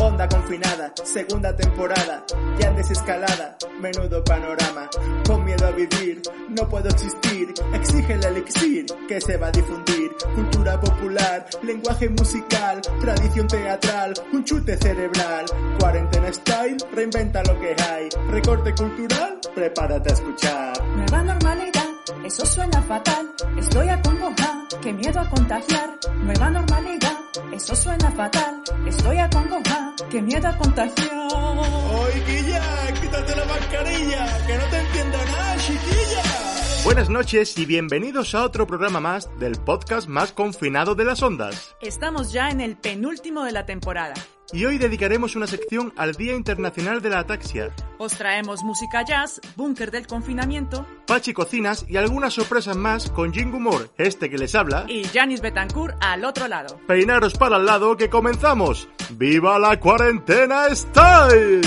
Onda 0.00 0.28
confinada, 0.28 0.92
segunda 1.04 1.54
temporada, 1.54 2.24
ya 2.58 2.68
en 2.68 2.76
desescalada, 2.76 3.56
menudo 3.80 4.24
panorama. 4.24 4.90
Con 5.26 5.44
miedo 5.44 5.66
a 5.66 5.70
vivir, 5.70 6.20
no 6.48 6.68
puedo 6.68 6.88
existir, 6.88 7.54
exige 7.72 8.14
el 8.14 8.24
elixir 8.24 8.86
que 9.08 9.20
se 9.20 9.36
va 9.36 9.48
a 9.48 9.52
difundir. 9.52 10.03
Cultura 10.34 10.80
popular, 10.80 11.46
lenguaje 11.62 12.08
musical, 12.08 12.80
tradición 13.00 13.46
teatral, 13.46 14.14
un 14.32 14.44
chute 14.44 14.76
cerebral. 14.76 15.44
Cuarentena 15.78 16.32
style, 16.32 16.76
reinventa 16.92 17.42
lo 17.42 17.58
que 17.60 17.76
hay. 17.82 18.08
Recorte 18.30 18.74
cultural, 18.74 19.38
prepárate 19.54 20.10
a 20.10 20.12
escuchar. 20.14 20.84
Nueva 20.96 21.22
normalidad, 21.22 21.88
eso 22.24 22.46
suena 22.46 22.82
fatal. 22.82 23.32
Estoy 23.58 23.88
acongojada, 23.88 24.68
qué 24.80 24.92
miedo 24.92 25.20
a 25.20 25.28
contagiar. 25.28 25.90
Nueva 26.22 26.50
normalidad, 26.50 27.18
eso 27.52 27.76
suena 27.76 28.10
fatal. 28.12 28.62
Estoy 28.86 29.18
acongojada, 29.18 29.94
qué 30.10 30.22
miedo 30.22 30.48
a 30.48 30.56
contagiar. 30.56 31.28
¡Oy, 31.32 32.20
Guilla! 32.26 32.62
¡Quítate 33.00 33.36
la 33.36 33.44
mascarilla! 33.44 34.46
¡Que 34.46 34.58
no 34.58 34.64
te 34.64 34.78
entiendo 34.78 35.18
nada, 35.18 35.56
chiquilla! 35.58 36.43
Buenas 36.84 37.08
noches 37.08 37.56
y 37.58 37.64
bienvenidos 37.64 38.34
a 38.34 38.44
otro 38.44 38.66
programa 38.66 39.00
más 39.00 39.30
del 39.38 39.52
podcast 39.56 40.06
más 40.06 40.32
confinado 40.32 40.94
de 40.94 41.04
las 41.06 41.22
ondas. 41.22 41.74
Estamos 41.80 42.30
ya 42.32 42.50
en 42.50 42.60
el 42.60 42.76
penúltimo 42.76 43.44
de 43.44 43.52
la 43.52 43.64
temporada. 43.64 44.12
Y 44.52 44.66
hoy 44.66 44.76
dedicaremos 44.76 45.34
una 45.34 45.46
sección 45.46 45.94
al 45.96 46.12
Día 46.12 46.34
Internacional 46.34 47.00
de 47.00 47.08
la 47.08 47.20
Ataxia, 47.20 47.70
Os 47.96 48.12
traemos 48.12 48.62
música 48.62 49.02
jazz, 49.02 49.40
búnker 49.56 49.90
del 49.90 50.06
confinamiento 50.06 50.86
Pachi 51.06 51.32
Cocinas 51.32 51.86
y 51.88 51.96
algunas 51.96 52.34
sorpresas 52.34 52.76
más 52.76 53.08
con 53.10 53.32
Jing 53.32 53.54
Humor, 53.54 53.90
este 53.96 54.28
que 54.28 54.36
les 54.36 54.54
habla. 54.54 54.84
y 54.86 55.04
Janis 55.04 55.40
Betancourt 55.40 55.96
al 56.00 56.24
otro 56.26 56.46
lado. 56.48 56.78
Peinaros 56.86 57.32
para 57.38 57.56
el 57.56 57.64
lado 57.64 57.96
que 57.96 58.10
comenzamos. 58.10 58.86
¡Viva 59.12 59.58
la 59.58 59.80
cuarentena 59.80 60.66
style! 60.74 61.62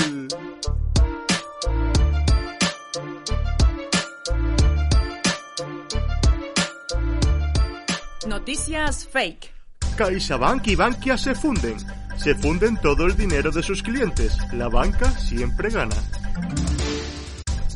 Noticias 8.48 9.06
fake. 9.06 9.52
CaixaBank 9.98 10.68
y 10.68 10.74
Bankia 10.74 11.18
se 11.18 11.34
funden. 11.34 11.76
Se 12.16 12.34
funden 12.34 12.78
todo 12.78 13.04
el 13.04 13.14
dinero 13.14 13.50
de 13.50 13.62
sus 13.62 13.82
clientes. 13.82 14.38
La 14.54 14.70
banca 14.70 15.10
siempre 15.10 15.68
gana. 15.68 15.94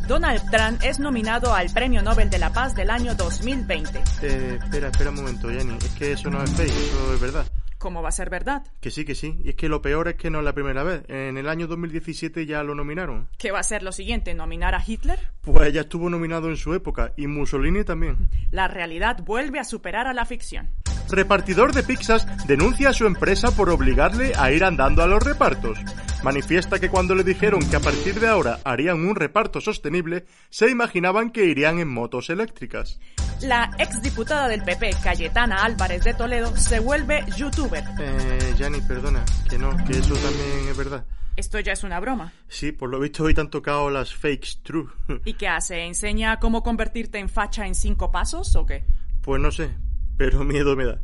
Donald 0.08 0.40
Trump 0.50 0.80
es 0.82 0.98
nominado 0.98 1.52
al 1.52 1.68
Premio 1.68 2.00
Nobel 2.00 2.30
de 2.30 2.38
la 2.38 2.54
Paz 2.54 2.74
del 2.74 2.88
año 2.88 3.14
2020. 3.14 4.02
Eh, 4.22 4.58
espera, 4.62 4.88
espera 4.88 5.10
un 5.10 5.16
momento, 5.16 5.50
Jenny. 5.50 5.76
Es 5.76 5.90
que 5.90 6.12
eso 6.12 6.30
no 6.30 6.42
es 6.42 6.50
fake, 6.52 6.70
eso 6.70 7.14
es 7.16 7.20
verdad. 7.20 7.46
¿Cómo 7.82 8.00
va 8.00 8.10
a 8.10 8.12
ser 8.12 8.30
verdad? 8.30 8.62
Que 8.80 8.92
sí, 8.92 9.04
que 9.04 9.16
sí. 9.16 9.40
Y 9.42 9.48
es 9.48 9.54
que 9.56 9.68
lo 9.68 9.82
peor 9.82 10.06
es 10.06 10.14
que 10.14 10.30
no 10.30 10.38
es 10.38 10.44
la 10.44 10.52
primera 10.52 10.84
vez. 10.84 11.02
En 11.08 11.36
el 11.36 11.48
año 11.48 11.66
2017 11.66 12.46
ya 12.46 12.62
lo 12.62 12.76
nominaron. 12.76 13.28
¿Qué 13.38 13.50
va 13.50 13.58
a 13.58 13.64
ser 13.64 13.82
lo 13.82 13.90
siguiente? 13.90 14.34
¿Nominar 14.34 14.76
a 14.76 14.84
Hitler? 14.86 15.18
Pues 15.40 15.72
ya 15.72 15.80
estuvo 15.80 16.08
nominado 16.08 16.48
en 16.48 16.56
su 16.56 16.74
época. 16.74 17.12
Y 17.16 17.26
Mussolini 17.26 17.82
también. 17.82 18.28
La 18.52 18.68
realidad 18.68 19.24
vuelve 19.24 19.58
a 19.58 19.64
superar 19.64 20.06
a 20.06 20.14
la 20.14 20.24
ficción. 20.24 20.68
Repartidor 21.10 21.72
de 21.72 21.82
pizzas 21.82 22.24
denuncia 22.46 22.90
a 22.90 22.92
su 22.92 23.04
empresa 23.04 23.50
por 23.50 23.68
obligarle 23.68 24.30
a 24.38 24.52
ir 24.52 24.62
andando 24.62 25.02
a 25.02 25.08
los 25.08 25.20
repartos. 25.20 25.76
Manifiesta 26.22 26.78
que 26.78 26.88
cuando 26.88 27.16
le 27.16 27.24
dijeron 27.24 27.68
que 27.68 27.74
a 27.74 27.80
partir 27.80 28.20
de 28.20 28.28
ahora 28.28 28.60
harían 28.64 29.04
un 29.04 29.16
reparto 29.16 29.60
sostenible, 29.60 30.24
se 30.50 30.70
imaginaban 30.70 31.32
que 31.32 31.46
irían 31.46 31.80
en 31.80 31.88
motos 31.88 32.30
eléctricas. 32.30 33.00
La 33.42 33.70
exdiputada 33.78 34.46
del 34.48 34.62
PP, 34.62 34.90
Cayetana 35.02 35.64
Álvarez 35.64 36.04
de 36.04 36.14
Toledo, 36.14 36.56
se 36.56 36.78
vuelve 36.78 37.24
youtuber. 37.36 37.82
Eh, 37.98 38.54
Yanni, 38.56 38.80
perdona, 38.80 39.24
que 39.48 39.58
no, 39.58 39.76
que 39.84 39.92
eso 39.92 40.14
también 40.14 40.68
es 40.70 40.76
verdad. 40.76 41.04
Esto 41.34 41.58
ya 41.58 41.72
es 41.72 41.82
una 41.82 41.98
broma. 41.98 42.32
Sí, 42.48 42.72
por 42.72 42.90
lo 42.90 43.00
visto 43.00 43.24
hoy 43.24 43.34
te 43.34 43.40
han 43.40 43.50
tocado 43.50 43.90
las 43.90 44.14
fakes 44.14 44.60
true. 44.62 44.88
¿Y 45.24 45.34
qué 45.34 45.48
hace? 45.48 45.86
¿Enseña 45.86 46.38
cómo 46.38 46.62
convertirte 46.62 47.18
en 47.18 47.28
facha 47.28 47.66
en 47.66 47.74
cinco 47.74 48.10
pasos 48.10 48.54
o 48.54 48.66
qué? 48.66 48.84
Pues 49.22 49.40
no 49.40 49.50
sé, 49.50 49.70
pero 50.16 50.44
miedo 50.44 50.76
me 50.76 50.84
da. 50.84 51.00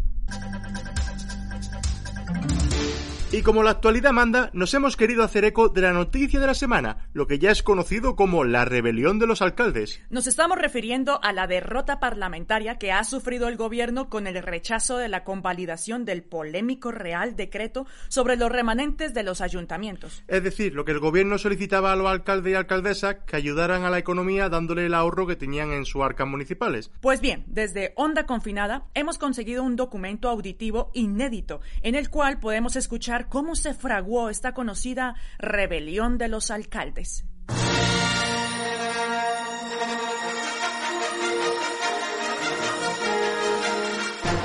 Y 3.39 3.43
como 3.43 3.63
la 3.63 3.71
actualidad 3.71 4.11
manda, 4.11 4.51
nos 4.53 4.75
hemos 4.75 4.97
querido 4.97 5.23
hacer 5.23 5.45
eco 5.45 5.69
de 5.69 5.81
la 5.81 5.93
noticia 5.93 6.41
de 6.41 6.47
la 6.49 6.55
semana, 6.55 7.09
lo 7.13 7.29
que 7.29 7.39
ya 7.39 7.53
es 7.53 7.63
conocido 7.63 8.17
como 8.17 8.43
la 8.43 8.65
rebelión 8.65 9.21
de 9.21 9.29
los 9.29 9.43
alcaldes. 9.43 10.01
Nos 10.11 10.27
estamos 10.27 10.59
refiriendo 10.59 11.21
a 11.23 11.33
la 11.33 11.47
derrota 11.47 12.01
parlamentaria 12.01 12.79
que 12.79 12.91
ha 12.91 13.05
sufrido 13.05 13.47
el 13.47 13.57
gobierno 13.57 14.09
con 14.09 14.27
el 14.27 14.43
rechazo 14.43 14.97
de 14.97 15.07
la 15.07 15.23
convalidación 15.23 16.05
del 16.05 16.25
polémico 16.25 16.91
Real 16.91 17.37
Decreto 17.37 17.87
sobre 18.09 18.35
los 18.35 18.51
remanentes 18.51 19.15
de 19.15 19.23
los 19.23 19.41
ayuntamientos. 19.41 20.25
Es 20.27 20.43
decir, 20.43 20.75
lo 20.75 20.85
que 20.85 20.91
el 20.91 20.99
gobierno 20.99 21.39
solicitaba 21.39 21.93
a 21.93 21.97
los 21.97 22.09
alcaldes 22.09 22.55
y 22.55 22.57
alcaldesas 22.57 23.19
que 23.25 23.37
ayudaran 23.37 23.85
a 23.85 23.91
la 23.91 23.99
economía 23.99 24.49
dándole 24.49 24.87
el 24.87 24.95
ahorro 24.95 25.29
que 25.29 25.37
tenían 25.37 25.71
en 25.71 25.85
sus 25.85 26.03
arcas 26.03 26.27
municipales. 26.27 26.91
Pues 27.01 27.21
bien, 27.21 27.45
desde 27.47 27.93
Onda 27.95 28.27
Confinada 28.27 28.89
hemos 28.95 29.17
conseguido 29.17 29.63
un 29.63 29.77
documento 29.77 30.29
auditivo 30.29 30.91
inédito 30.93 31.61
en 31.83 31.95
el 31.95 32.11
cual 32.11 32.41
podemos 32.41 32.75
escuchar 32.75 33.28
cómo 33.29 33.55
se 33.57 33.75
fraguó 33.75 34.31
esta 34.31 34.53
conocida 34.53 35.15
rebelión 35.39 36.19
de 36.19 36.29
los 36.29 36.51
alcaldes. 36.51 37.25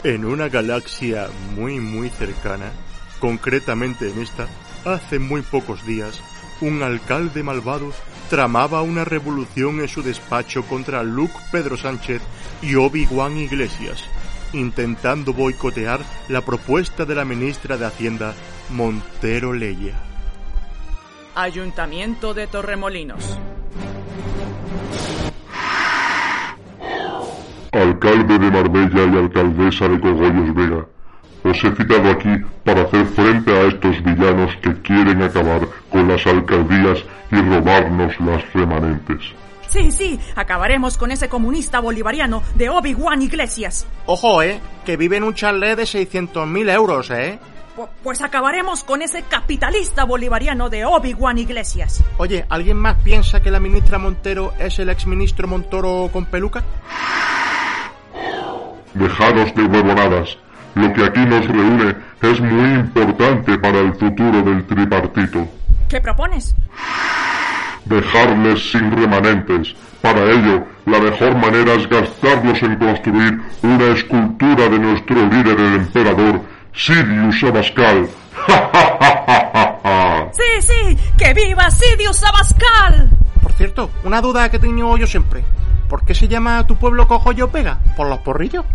En 0.04 0.26
una 0.26 0.50
galaxia 0.50 1.30
muy 1.56 1.80
muy 1.80 2.10
cercana, 2.10 2.72
concretamente 3.20 4.10
en 4.10 4.22
esta, 4.22 4.48
hace 4.84 5.18
muy 5.18 5.42
pocos 5.44 5.86
días, 5.86 6.22
un 6.60 6.84
alcalde 6.84 7.42
malvado 7.42 7.94
tramaba 8.30 8.82
una 8.82 9.06
revolución 9.06 9.80
en 9.80 9.88
su 9.88 10.04
despacho 10.04 10.64
contra 10.64 11.04
Luke 11.04 11.36
Pedro 11.52 11.78
Sánchez 11.78 12.22
y 12.62 12.76
Obi-Wan 12.76 13.38
Iglesias, 13.38 14.04
intentando 14.54 15.34
boicotear 15.34 16.00
la 16.30 16.42
propuesta 16.42 17.06
de 17.06 17.16
la 17.16 17.26
ministra 17.26 17.78
de 17.78 17.86
Hacienda, 17.86 18.34
Montero 18.70 19.54
Leya. 19.54 19.96
Ayuntamiento 21.36 22.34
de 22.34 22.48
Torremolinos. 22.48 23.38
alcalde 27.74 28.38
de 28.38 28.52
Marbella 28.52 29.06
y 29.06 29.18
alcaldesa 29.18 29.88
de 29.88 30.00
Cogollos 30.00 30.54
Vega. 30.56 30.86
Os 31.44 31.64
he 31.64 31.72
citado 31.76 32.12
aquí 32.12 32.34
para 32.64 32.84
hacer 32.84 33.06
frente 33.08 33.52
a 33.52 33.64
estos 33.64 34.02
villanos 34.04 34.56
que 34.62 34.74
quieren 34.82 35.22
acabar 35.24 35.62
con 35.90 36.08
las 36.08 36.26
alcaldías 36.26 37.04
y 37.32 37.36
robarnos 37.36 38.18
las 38.22 38.54
remanentes. 38.54 39.34
Sí, 39.74 39.92
sí, 39.92 40.20
acabaremos 40.36 40.98
con 41.00 41.10
ese 41.12 41.28
comunista 41.30 41.80
bolivariano 41.80 42.44
de 42.54 42.70
Obi-Wan 42.70 43.24
Iglesias. 43.24 43.88
Ojo, 44.06 44.44
eh, 44.44 44.60
que 44.86 44.98
vive 44.98 45.18
en 45.18 45.24
un 45.24 45.34
chalet 45.34 45.76
de 45.76 45.84
600.000 45.88 46.70
euros, 46.70 47.10
eh. 47.10 47.40
Pu- 47.76 47.88
Pues 48.04 48.22
acabaremos 48.22 48.84
con 48.84 49.02
ese 49.02 49.24
capitalista 49.24 50.04
bolivariano 50.04 50.70
de 50.70 50.86
Obi-Wan 50.86 51.40
Iglesias. 51.40 52.04
Oye, 52.18 52.46
¿alguien 52.50 52.78
más 52.78 52.98
piensa 53.04 53.42
que 53.42 53.50
la 53.50 53.60
ministra 53.60 53.98
Montero 53.98 54.54
es 54.60 54.78
el 54.78 54.90
exministro 54.90 55.48
Montoro 55.48 56.08
con 56.14 56.26
peluca? 56.26 56.64
Dejaros 58.94 59.56
de 59.56 59.64
huevonadas. 59.64 60.38
Lo 60.76 60.94
que 60.94 61.04
aquí 61.04 61.20
nos 61.22 61.48
reúne 61.48 61.96
es 62.22 62.40
muy 62.42 62.74
importante 62.80 63.58
para 63.58 63.80
el 63.80 63.94
futuro 63.96 64.42
del 64.44 64.66
tripartito. 64.68 65.48
¿Qué 65.90 66.00
propones? 66.00 66.56
Dejarles 67.86 68.72
sin 68.72 68.92
remanentes. 68.92 69.76
Para 70.02 70.24
ello, 70.32 70.66
la 70.86 71.00
mejor 71.00 71.36
manera 71.36 71.74
es 71.74 71.88
gastarlos 71.88 72.62
en 72.62 72.76
construir 72.76 73.42
una 73.62 73.86
escultura 73.94 74.68
de 74.68 74.80
nuestro 74.80 75.16
líder 75.28 75.60
el 75.60 75.76
emperador, 75.76 76.42
Sirius 76.74 77.44
Abascal. 77.44 78.08
Sí, 80.34 80.62
sí, 80.62 80.98
que 81.18 81.34
viva 81.34 81.70
Sidious 81.70 82.24
Abascal. 82.24 83.12
Por 83.42 83.54
cierto, 83.54 83.90
una 84.04 84.20
duda 84.20 84.50
que 84.50 84.60
tengo 84.60 84.98
yo 84.98 85.08
siempre. 85.08 85.44
¿Por 85.88 86.04
qué 86.04 86.16
se 86.16 86.28
llama 86.28 86.66
tu 86.66 86.76
pueblo 86.76 87.08
Cogollo 87.08 87.50
Pega? 87.50 87.80
¿Por 87.96 88.08
los 88.08 88.20
porrillos? 88.20 88.66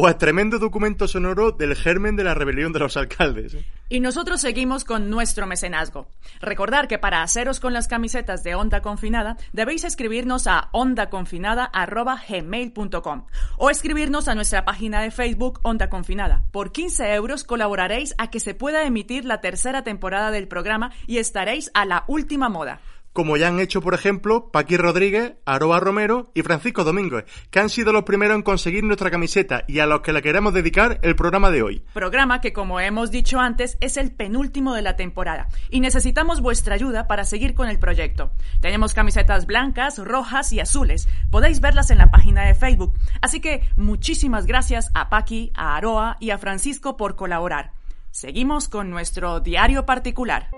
Pues 0.00 0.16
tremendo 0.16 0.60
documento 0.60 1.08
sonoro 1.08 1.50
del 1.50 1.74
germen 1.74 2.14
de 2.14 2.22
la 2.22 2.32
rebelión 2.32 2.72
de 2.72 2.78
los 2.78 2.96
alcaldes. 2.96 3.54
¿eh? 3.54 3.64
Y 3.88 3.98
nosotros 3.98 4.40
seguimos 4.40 4.84
con 4.84 5.10
nuestro 5.10 5.48
mecenazgo. 5.48 6.06
Recordar 6.40 6.86
que 6.86 7.00
para 7.00 7.24
haceros 7.24 7.58
con 7.58 7.72
las 7.72 7.88
camisetas 7.88 8.44
de 8.44 8.54
Onda 8.54 8.80
Confinada 8.80 9.36
debéis 9.52 9.82
escribirnos 9.82 10.46
a 10.46 10.68
ondaconfinada.gmail.com 10.70 13.26
o 13.56 13.70
escribirnos 13.70 14.28
a 14.28 14.36
nuestra 14.36 14.64
página 14.64 15.02
de 15.02 15.10
Facebook 15.10 15.58
Onda 15.64 15.90
Confinada. 15.90 16.44
Por 16.52 16.70
15 16.70 17.14
euros 17.14 17.42
colaboraréis 17.42 18.14
a 18.18 18.30
que 18.30 18.38
se 18.38 18.54
pueda 18.54 18.84
emitir 18.84 19.24
la 19.24 19.40
tercera 19.40 19.82
temporada 19.82 20.30
del 20.30 20.46
programa 20.46 20.92
y 21.08 21.18
estaréis 21.18 21.72
a 21.74 21.84
la 21.84 22.04
última 22.06 22.48
moda 22.48 22.78
como 23.18 23.36
ya 23.36 23.48
han 23.48 23.58
hecho, 23.58 23.80
por 23.80 23.94
ejemplo, 23.94 24.48
Paqui 24.52 24.76
Rodríguez, 24.76 25.32
Aroa 25.44 25.80
Romero 25.80 26.30
y 26.34 26.42
Francisco 26.42 26.84
Domínguez, 26.84 27.24
que 27.50 27.58
han 27.58 27.68
sido 27.68 27.92
los 27.92 28.04
primeros 28.04 28.36
en 28.36 28.42
conseguir 28.42 28.84
nuestra 28.84 29.10
camiseta 29.10 29.64
y 29.66 29.80
a 29.80 29.86
los 29.86 30.02
que 30.02 30.12
le 30.12 30.22
queremos 30.22 30.54
dedicar 30.54 31.00
el 31.02 31.16
programa 31.16 31.50
de 31.50 31.62
hoy. 31.62 31.82
Programa 31.92 32.40
que, 32.40 32.52
como 32.52 32.78
hemos 32.78 33.10
dicho 33.10 33.40
antes, 33.40 33.76
es 33.80 33.96
el 33.96 34.12
penúltimo 34.12 34.72
de 34.72 34.82
la 34.82 34.94
temporada 34.94 35.48
y 35.68 35.80
necesitamos 35.80 36.40
vuestra 36.40 36.76
ayuda 36.76 37.08
para 37.08 37.24
seguir 37.24 37.56
con 37.56 37.68
el 37.68 37.80
proyecto. 37.80 38.30
Tenemos 38.60 38.94
camisetas 38.94 39.46
blancas, 39.46 39.98
rojas 39.98 40.52
y 40.52 40.60
azules. 40.60 41.08
Podéis 41.32 41.60
verlas 41.60 41.90
en 41.90 41.98
la 41.98 42.12
página 42.12 42.46
de 42.46 42.54
Facebook. 42.54 42.96
Así 43.20 43.40
que 43.40 43.68
muchísimas 43.74 44.46
gracias 44.46 44.92
a 44.94 45.10
Paqui, 45.10 45.50
a 45.56 45.74
Aroa 45.74 46.18
y 46.20 46.30
a 46.30 46.38
Francisco 46.38 46.96
por 46.96 47.16
colaborar. 47.16 47.72
Seguimos 48.12 48.68
con 48.68 48.90
nuestro 48.90 49.40
diario 49.40 49.86
particular. 49.86 50.50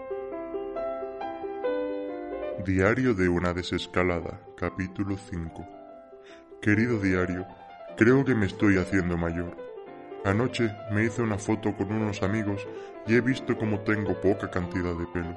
Diario 2.64 3.14
de 3.14 3.26
una 3.26 3.54
desescalada, 3.54 4.38
capítulo 4.54 5.16
5. 5.16 5.66
Querido 6.60 6.98
diario, 6.98 7.46
creo 7.96 8.22
que 8.22 8.34
me 8.34 8.44
estoy 8.44 8.76
haciendo 8.76 9.16
mayor. 9.16 9.56
Anoche 10.26 10.70
me 10.92 11.04
hice 11.04 11.22
una 11.22 11.38
foto 11.38 11.74
con 11.74 11.90
unos 11.90 12.22
amigos 12.22 12.68
y 13.06 13.14
he 13.14 13.22
visto 13.22 13.56
como 13.56 13.80
tengo 13.80 14.20
poca 14.20 14.50
cantidad 14.50 14.94
de 14.94 15.06
pelo. 15.06 15.34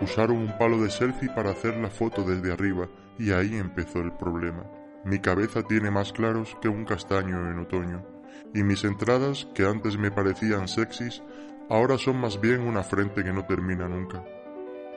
Usaron 0.00 0.38
un 0.38 0.56
palo 0.56 0.82
de 0.82 0.88
selfie 0.88 1.28
para 1.28 1.50
hacer 1.50 1.76
la 1.76 1.90
foto 1.90 2.22
desde 2.22 2.50
arriba 2.50 2.88
y 3.18 3.32
ahí 3.32 3.56
empezó 3.56 4.00
el 4.00 4.12
problema. 4.12 4.64
Mi 5.04 5.18
cabeza 5.18 5.62
tiene 5.64 5.90
más 5.90 6.14
claros 6.14 6.56
que 6.62 6.68
un 6.68 6.86
castaño 6.86 7.50
en 7.50 7.58
otoño 7.58 8.06
y 8.54 8.62
mis 8.62 8.84
entradas, 8.84 9.46
que 9.54 9.66
antes 9.66 9.98
me 9.98 10.10
parecían 10.10 10.66
sexys, 10.66 11.22
ahora 11.68 11.98
son 11.98 12.16
más 12.18 12.40
bien 12.40 12.62
una 12.62 12.82
frente 12.82 13.22
que 13.22 13.32
no 13.34 13.44
termina 13.44 13.86
nunca. 13.86 14.24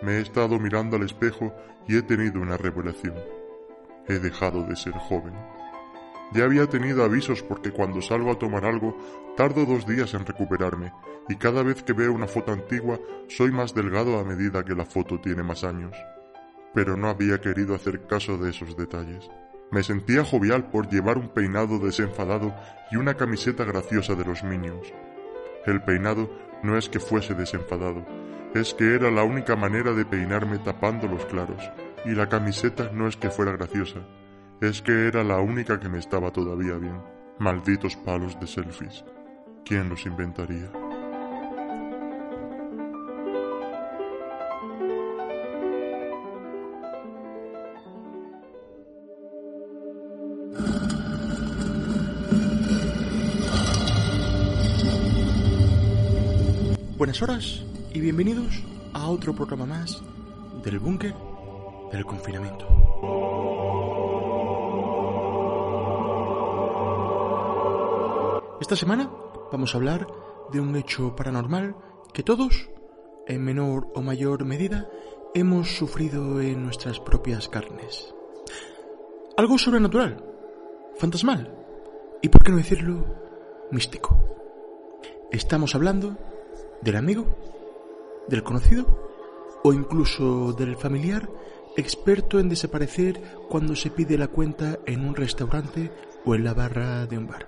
Me 0.01 0.13
he 0.13 0.21
estado 0.21 0.59
mirando 0.59 0.97
al 0.97 1.03
espejo 1.03 1.53
y 1.87 1.97
he 1.97 2.01
tenido 2.01 2.41
una 2.41 2.57
revelación. 2.57 3.15
He 4.07 4.19
dejado 4.19 4.63
de 4.63 4.75
ser 4.75 4.93
joven. 4.93 5.33
Ya 6.33 6.45
había 6.45 6.65
tenido 6.67 7.03
avisos 7.03 7.43
porque 7.43 7.71
cuando 7.71 8.01
salgo 8.01 8.31
a 8.31 8.39
tomar 8.39 8.65
algo 8.65 8.97
tardo 9.35 9.65
dos 9.65 9.85
días 9.85 10.13
en 10.13 10.25
recuperarme 10.25 10.91
y 11.29 11.35
cada 11.35 11.61
vez 11.61 11.83
que 11.83 11.93
veo 11.93 12.13
una 12.13 12.27
foto 12.27 12.51
antigua 12.51 12.99
soy 13.27 13.51
más 13.51 13.75
delgado 13.75 14.17
a 14.17 14.23
medida 14.23 14.63
que 14.63 14.73
la 14.73 14.85
foto 14.85 15.19
tiene 15.19 15.43
más 15.43 15.63
años. 15.63 15.95
Pero 16.73 16.97
no 16.97 17.09
había 17.09 17.39
querido 17.39 17.75
hacer 17.75 18.07
caso 18.07 18.37
de 18.37 18.49
esos 18.49 18.77
detalles. 18.77 19.29
Me 19.71 19.83
sentía 19.83 20.23
jovial 20.23 20.69
por 20.69 20.89
llevar 20.89 21.17
un 21.17 21.29
peinado 21.29 21.79
desenfadado 21.79 22.55
y 22.91 22.95
una 22.95 23.15
camiseta 23.15 23.65
graciosa 23.65 24.15
de 24.15 24.25
los 24.25 24.43
Minions. 24.43 24.91
El 25.65 25.83
peinado 25.83 26.29
no 26.63 26.77
es 26.77 26.89
que 26.89 26.99
fuese 26.99 27.33
desenfadado, 27.35 28.05
es 28.53 28.73
que 28.73 28.95
era 28.95 29.09
la 29.09 29.23
única 29.23 29.55
manera 29.55 29.93
de 29.93 30.05
peinarme 30.05 30.59
tapando 30.59 31.07
los 31.07 31.25
claros, 31.25 31.63
y 32.05 32.11
la 32.11 32.27
camiseta 32.27 32.89
no 32.93 33.07
es 33.07 33.15
que 33.15 33.29
fuera 33.29 33.53
graciosa, 33.53 33.99
es 34.59 34.81
que 34.81 35.07
era 35.07 35.23
la 35.23 35.39
única 35.39 35.79
que 35.79 35.89
me 35.89 35.99
estaba 35.99 36.31
todavía 36.31 36.75
bien. 36.75 37.01
Malditos 37.39 37.95
palos 37.95 38.39
de 38.39 38.47
selfies. 38.47 39.03
¿Quién 39.65 39.89
los 39.89 40.05
inventaría? 40.05 40.69
Buenas 56.97 57.21
horas 57.23 57.70
y 57.93 57.99
bienvenidos 57.99 58.63
a 58.93 59.09
otro 59.09 59.33
programa 59.33 59.65
más 59.65 60.01
del 60.63 60.79
búnker 60.79 61.13
del 61.91 62.05
confinamiento. 62.05 62.65
Esta 68.61 68.75
semana 68.77 69.11
vamos 69.51 69.73
a 69.73 69.77
hablar 69.77 70.07
de 70.51 70.61
un 70.61 70.75
hecho 70.77 71.15
paranormal 71.15 71.75
que 72.13 72.23
todos, 72.23 72.69
en 73.27 73.43
menor 73.43 73.91
o 73.93 74.01
mayor 74.01 74.45
medida, 74.45 74.89
hemos 75.33 75.75
sufrido 75.75 76.39
en 76.39 76.63
nuestras 76.63 76.99
propias 76.99 77.49
carnes. 77.49 78.13
Algo 79.35 79.57
sobrenatural, 79.57 80.23
fantasmal 80.95 81.53
y, 82.21 82.29
por 82.29 82.43
qué 82.43 82.51
no 82.51 82.57
decirlo, 82.57 83.05
místico. 83.71 84.17
Estamos 85.31 85.75
hablando 85.75 86.15
del 86.81 86.95
amigo 86.95 87.60
del 88.31 88.43
conocido 88.43 88.87
o 89.63 89.73
incluso 89.73 90.53
del 90.53 90.75
familiar 90.75 91.29
experto 91.77 92.39
en 92.39 92.49
desaparecer 92.49 93.21
cuando 93.49 93.75
se 93.75 93.91
pide 93.91 94.17
la 94.17 94.27
cuenta 94.27 94.79
en 94.85 95.05
un 95.05 95.15
restaurante 95.15 95.91
o 96.25 96.35
en 96.35 96.43
la 96.43 96.53
barra 96.53 97.05
de 97.05 97.17
un 97.17 97.27
bar. 97.27 97.47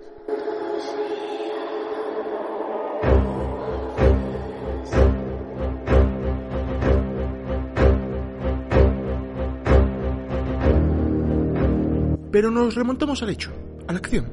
Pero 12.31 12.49
nos 12.49 12.73
remontamos 12.73 13.21
al 13.21 13.29
hecho, 13.29 13.51
a 13.87 13.93
la 13.93 13.99
acción. 13.99 14.25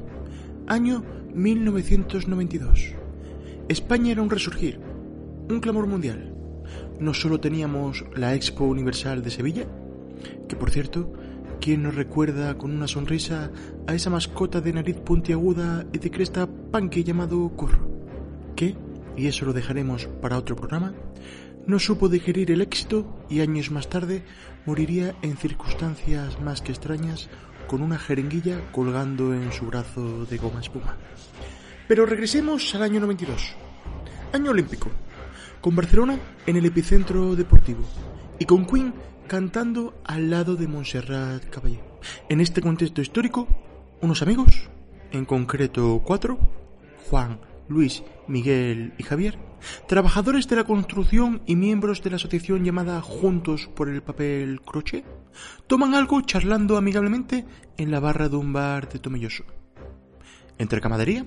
Año 0.67 1.03
1992. 1.33 2.93
España 3.69 4.11
era 4.11 4.23
un 4.23 4.29
resurgir, 4.29 4.79
un 5.49 5.59
clamor 5.59 5.85
mundial. 5.85 6.30
No 6.99 7.13
solo 7.13 7.39
teníamos 7.39 8.05
la 8.15 8.35
Expo 8.35 8.65
Universal 8.65 9.23
de 9.23 9.31
Sevilla, 9.31 9.65
que 10.47 10.55
por 10.55 10.71
cierto, 10.71 11.13
¿quién 11.59 11.83
nos 11.83 11.95
recuerda 11.95 12.57
con 12.57 12.71
una 12.71 12.87
sonrisa 12.87 13.51
a 13.87 13.93
esa 13.93 14.09
mascota 14.09 14.61
de 14.61 14.73
nariz 14.73 14.97
puntiaguda 14.97 15.85
y 15.93 15.97
de 15.97 16.11
cresta 16.11 16.47
panque 16.71 17.03
llamado 17.03 17.49
Curro? 17.49 17.89
Que, 18.55 18.75
y 19.17 19.27
eso 19.27 19.45
lo 19.45 19.53
dejaremos 19.53 20.07
para 20.21 20.37
otro 20.37 20.55
programa, 20.55 20.93
no 21.67 21.77
supo 21.77 22.09
digerir 22.09 22.51
el 22.51 22.61
éxito 22.61 23.05
y 23.29 23.41
años 23.41 23.69
más 23.69 23.87
tarde 23.87 24.23
moriría 24.65 25.15
en 25.21 25.37
circunstancias 25.37 26.41
más 26.41 26.61
que 26.61 26.71
extrañas 26.71 27.29
con 27.67 27.83
una 27.83 27.99
jeringuilla 27.99 28.59
colgando 28.71 29.33
en 29.33 29.51
su 29.51 29.67
brazo 29.67 30.25
de 30.25 30.37
goma 30.37 30.61
espuma. 30.61 30.97
Pero 31.87 32.05
regresemos 32.05 32.73
al 32.73 32.83
año 32.83 32.99
92, 32.99 33.55
año 34.33 34.51
olímpico, 34.51 34.89
con 35.61 35.75
Barcelona 35.75 36.19
en 36.47 36.57
el 36.57 36.65
epicentro 36.65 37.35
deportivo 37.35 37.81
y 38.39 38.45
con 38.45 38.65
Queen 38.65 38.93
cantando 39.27 39.93
al 40.03 40.29
lado 40.29 40.55
de 40.55 40.67
Montserrat 40.67 41.45
Caballé. 41.49 41.79
En 42.27 42.41
este 42.41 42.61
contexto 42.61 43.01
histórico, 43.01 43.47
unos 44.01 44.21
amigos, 44.21 44.69
en 45.11 45.25
concreto 45.25 46.01
cuatro, 46.03 46.39
Juan, 47.09 47.39
Luis, 47.69 48.03
Miguel 48.27 48.93
y 48.97 49.03
Javier, 49.03 49.37
trabajadores 49.87 50.47
de 50.47 50.55
la 50.55 50.63
construcción 50.63 51.41
y 51.45 51.55
miembros 51.55 52.01
de 52.01 52.09
la 52.09 52.15
asociación 52.15 52.65
llamada 52.65 53.01
Juntos 53.01 53.69
por 53.73 53.87
el 53.87 54.01
Papel 54.01 54.61
Crochet, 54.61 55.05
toman 55.67 55.93
algo 55.93 56.21
charlando 56.21 56.75
amigablemente 56.75 57.45
en 57.77 57.91
la 57.91 57.99
barra 57.99 58.27
de 58.27 58.35
un 58.35 58.51
bar 58.51 58.89
de 58.89 58.99
Tomelloso. 58.99 59.43
Entre 60.57 60.81
camadería, 60.81 61.25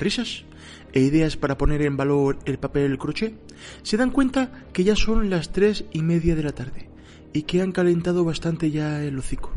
risas 0.00 0.44
e 0.92 1.00
ideas 1.00 1.36
para 1.36 1.56
poner 1.56 1.82
en 1.82 1.96
valor 1.96 2.38
el 2.44 2.58
papel 2.58 2.98
crochet, 2.98 3.34
se 3.82 3.96
dan 3.96 4.10
cuenta 4.10 4.64
que 4.72 4.84
ya 4.84 4.96
son 4.96 5.30
las 5.30 5.52
tres 5.52 5.84
y 5.92 6.02
media 6.02 6.34
de 6.34 6.42
la 6.42 6.52
tarde 6.52 6.88
y 7.32 7.42
que 7.42 7.62
han 7.62 7.72
calentado 7.72 8.24
bastante 8.24 8.70
ya 8.70 9.02
el 9.02 9.18
hocico. 9.18 9.52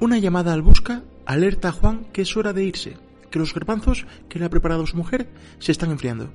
Una 0.00 0.18
llamada 0.18 0.52
al 0.52 0.62
busca 0.62 1.02
alerta 1.26 1.68
a 1.68 1.72
Juan 1.72 2.06
que 2.12 2.22
es 2.22 2.36
hora 2.36 2.52
de 2.52 2.64
irse, 2.64 2.96
que 3.30 3.38
los 3.38 3.54
garbanzos 3.54 4.06
que 4.28 4.38
le 4.38 4.46
ha 4.46 4.50
preparado 4.50 4.86
su 4.86 4.96
mujer 4.96 5.28
se 5.58 5.72
están 5.72 5.90
enfriando. 5.90 6.32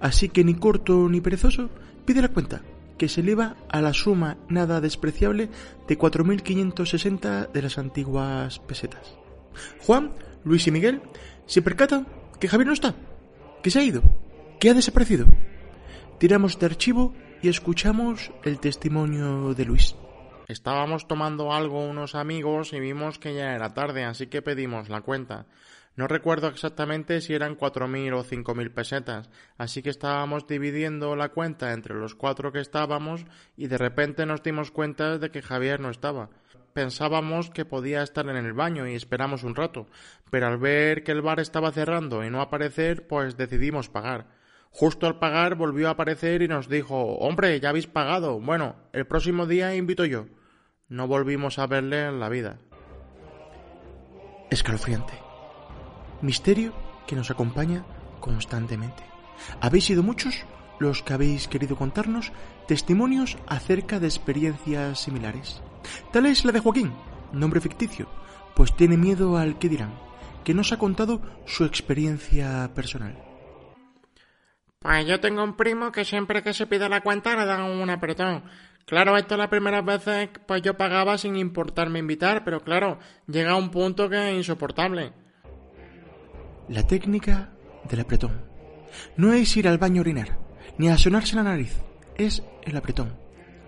Así 0.00 0.28
que 0.28 0.44
ni 0.44 0.54
corto 0.54 1.08
ni 1.08 1.20
perezoso 1.20 1.70
pide 2.04 2.22
la 2.22 2.28
cuenta, 2.28 2.62
que 2.98 3.08
se 3.08 3.20
eleva 3.20 3.56
a 3.68 3.80
la 3.80 3.92
suma 3.92 4.38
nada 4.48 4.80
despreciable 4.80 5.50
de 5.86 5.98
4.560 5.98 7.52
de 7.52 7.62
las 7.62 7.78
antiguas 7.78 8.58
pesetas. 8.60 9.14
Juan, 9.80 10.12
Luis 10.44 10.66
y 10.66 10.70
Miguel 10.70 11.02
se 11.46 11.62
percatan 11.62 12.06
que 12.38 12.48
Javier 12.48 12.66
no 12.66 12.72
está 12.72 12.94
¿Qué 13.62 13.70
se 13.70 13.80
ha 13.80 13.82
ido? 13.82 14.02
¿Qué 14.60 14.70
ha 14.70 14.74
desaparecido? 14.74 15.26
Tiramos 16.18 16.58
de 16.58 16.66
archivo 16.66 17.14
y 17.42 17.48
escuchamos 17.48 18.30
el 18.44 18.60
testimonio 18.60 19.54
de 19.54 19.64
Luis. 19.64 19.96
Estábamos 20.46 21.08
tomando 21.08 21.52
algo 21.52 21.84
unos 21.84 22.14
amigos 22.14 22.72
y 22.72 22.78
vimos 22.78 23.18
que 23.18 23.34
ya 23.34 23.54
era 23.54 23.74
tarde, 23.74 24.04
así 24.04 24.28
que 24.28 24.42
pedimos 24.42 24.88
la 24.88 25.00
cuenta. 25.00 25.46
No 25.96 26.06
recuerdo 26.06 26.48
exactamente 26.48 27.22
si 27.22 27.32
eran 27.32 27.56
4.000 27.56 28.12
o 28.14 28.22
5.000 28.22 28.70
pesetas, 28.74 29.30
así 29.56 29.82
que 29.82 29.88
estábamos 29.88 30.46
dividiendo 30.46 31.16
la 31.16 31.30
cuenta 31.30 31.72
entre 31.72 31.94
los 31.94 32.14
cuatro 32.14 32.52
que 32.52 32.60
estábamos 32.60 33.24
y 33.56 33.68
de 33.68 33.78
repente 33.78 34.26
nos 34.26 34.42
dimos 34.42 34.70
cuenta 34.70 35.16
de 35.16 35.30
que 35.30 35.40
Javier 35.40 35.80
no 35.80 35.88
estaba. 35.88 36.28
Pensábamos 36.74 37.48
que 37.48 37.64
podía 37.64 38.02
estar 38.02 38.28
en 38.28 38.36
el 38.36 38.52
baño 38.52 38.86
y 38.86 38.94
esperamos 38.94 39.42
un 39.42 39.54
rato, 39.54 39.86
pero 40.30 40.48
al 40.48 40.58
ver 40.58 41.02
que 41.02 41.12
el 41.12 41.22
bar 41.22 41.40
estaba 41.40 41.72
cerrando 41.72 42.22
y 42.22 42.28
no 42.28 42.42
aparecer, 42.42 43.06
pues 43.06 43.38
decidimos 43.38 43.88
pagar. 43.88 44.26
Justo 44.70 45.06
al 45.06 45.18
pagar 45.18 45.54
volvió 45.54 45.88
a 45.88 45.92
aparecer 45.92 46.42
y 46.42 46.48
nos 46.48 46.68
dijo 46.68 47.14
Hombre, 47.16 47.58
ya 47.58 47.70
habéis 47.70 47.86
pagado. 47.86 48.38
Bueno, 48.38 48.76
el 48.92 49.06
próximo 49.06 49.46
día 49.46 49.74
invito 49.74 50.04
yo. 50.04 50.26
No 50.88 51.08
volvimos 51.08 51.58
a 51.58 51.66
verle 51.66 52.04
en 52.04 52.20
la 52.20 52.28
vida. 52.28 52.58
Escalofriante. 54.50 55.25
Misterio 56.20 56.72
que 57.06 57.16
nos 57.16 57.30
acompaña 57.30 57.84
constantemente. 58.20 59.02
Habéis 59.60 59.84
sido 59.84 60.02
muchos 60.02 60.44
los 60.78 61.02
que 61.02 61.14
habéis 61.14 61.48
querido 61.48 61.76
contarnos 61.76 62.32
testimonios 62.66 63.38
acerca 63.46 64.00
de 64.00 64.06
experiencias 64.06 65.00
similares. 65.00 65.62
Tal 66.12 66.26
es 66.26 66.44
la 66.44 66.52
de 66.52 66.60
Joaquín, 66.60 66.92
nombre 67.32 67.60
ficticio, 67.60 68.08
pues 68.54 68.74
tiene 68.74 68.96
miedo 68.96 69.36
al 69.36 69.58
que 69.58 69.68
dirán, 69.68 69.94
que 70.44 70.54
nos 70.54 70.72
ha 70.72 70.78
contado 70.78 71.20
su 71.46 71.64
experiencia 71.64 72.70
personal. 72.74 73.16
Pues 74.80 75.06
yo 75.06 75.20
tengo 75.20 75.42
un 75.42 75.56
primo 75.56 75.90
que 75.90 76.04
siempre 76.04 76.42
que 76.42 76.54
se 76.54 76.66
pide 76.66 76.88
la 76.88 77.00
cuenta 77.00 77.36
le 77.36 77.46
dan 77.46 77.62
un 77.62 77.90
apretón. 77.90 78.44
Claro, 78.84 79.16
esto 79.16 79.36
las 79.36 79.48
primeras 79.48 79.84
veces 79.84 80.30
pues 80.46 80.62
yo 80.62 80.76
pagaba 80.76 81.18
sin 81.18 81.36
importarme 81.36 81.98
invitar, 81.98 82.44
pero 82.44 82.60
claro, 82.60 82.98
llega 83.26 83.56
un 83.56 83.70
punto 83.70 84.08
que 84.08 84.30
es 84.30 84.36
insoportable. 84.36 85.12
La 86.68 86.84
técnica 86.84 87.50
del 87.88 88.00
apretón. 88.00 88.42
No 89.16 89.32
es 89.32 89.56
ir 89.56 89.68
al 89.68 89.78
baño 89.78 90.00
a 90.00 90.02
orinar, 90.02 90.38
ni 90.78 90.88
a 90.88 90.98
sonarse 90.98 91.36
la 91.36 91.44
nariz, 91.44 91.80
es 92.16 92.42
el 92.64 92.76
apretón. 92.76 93.16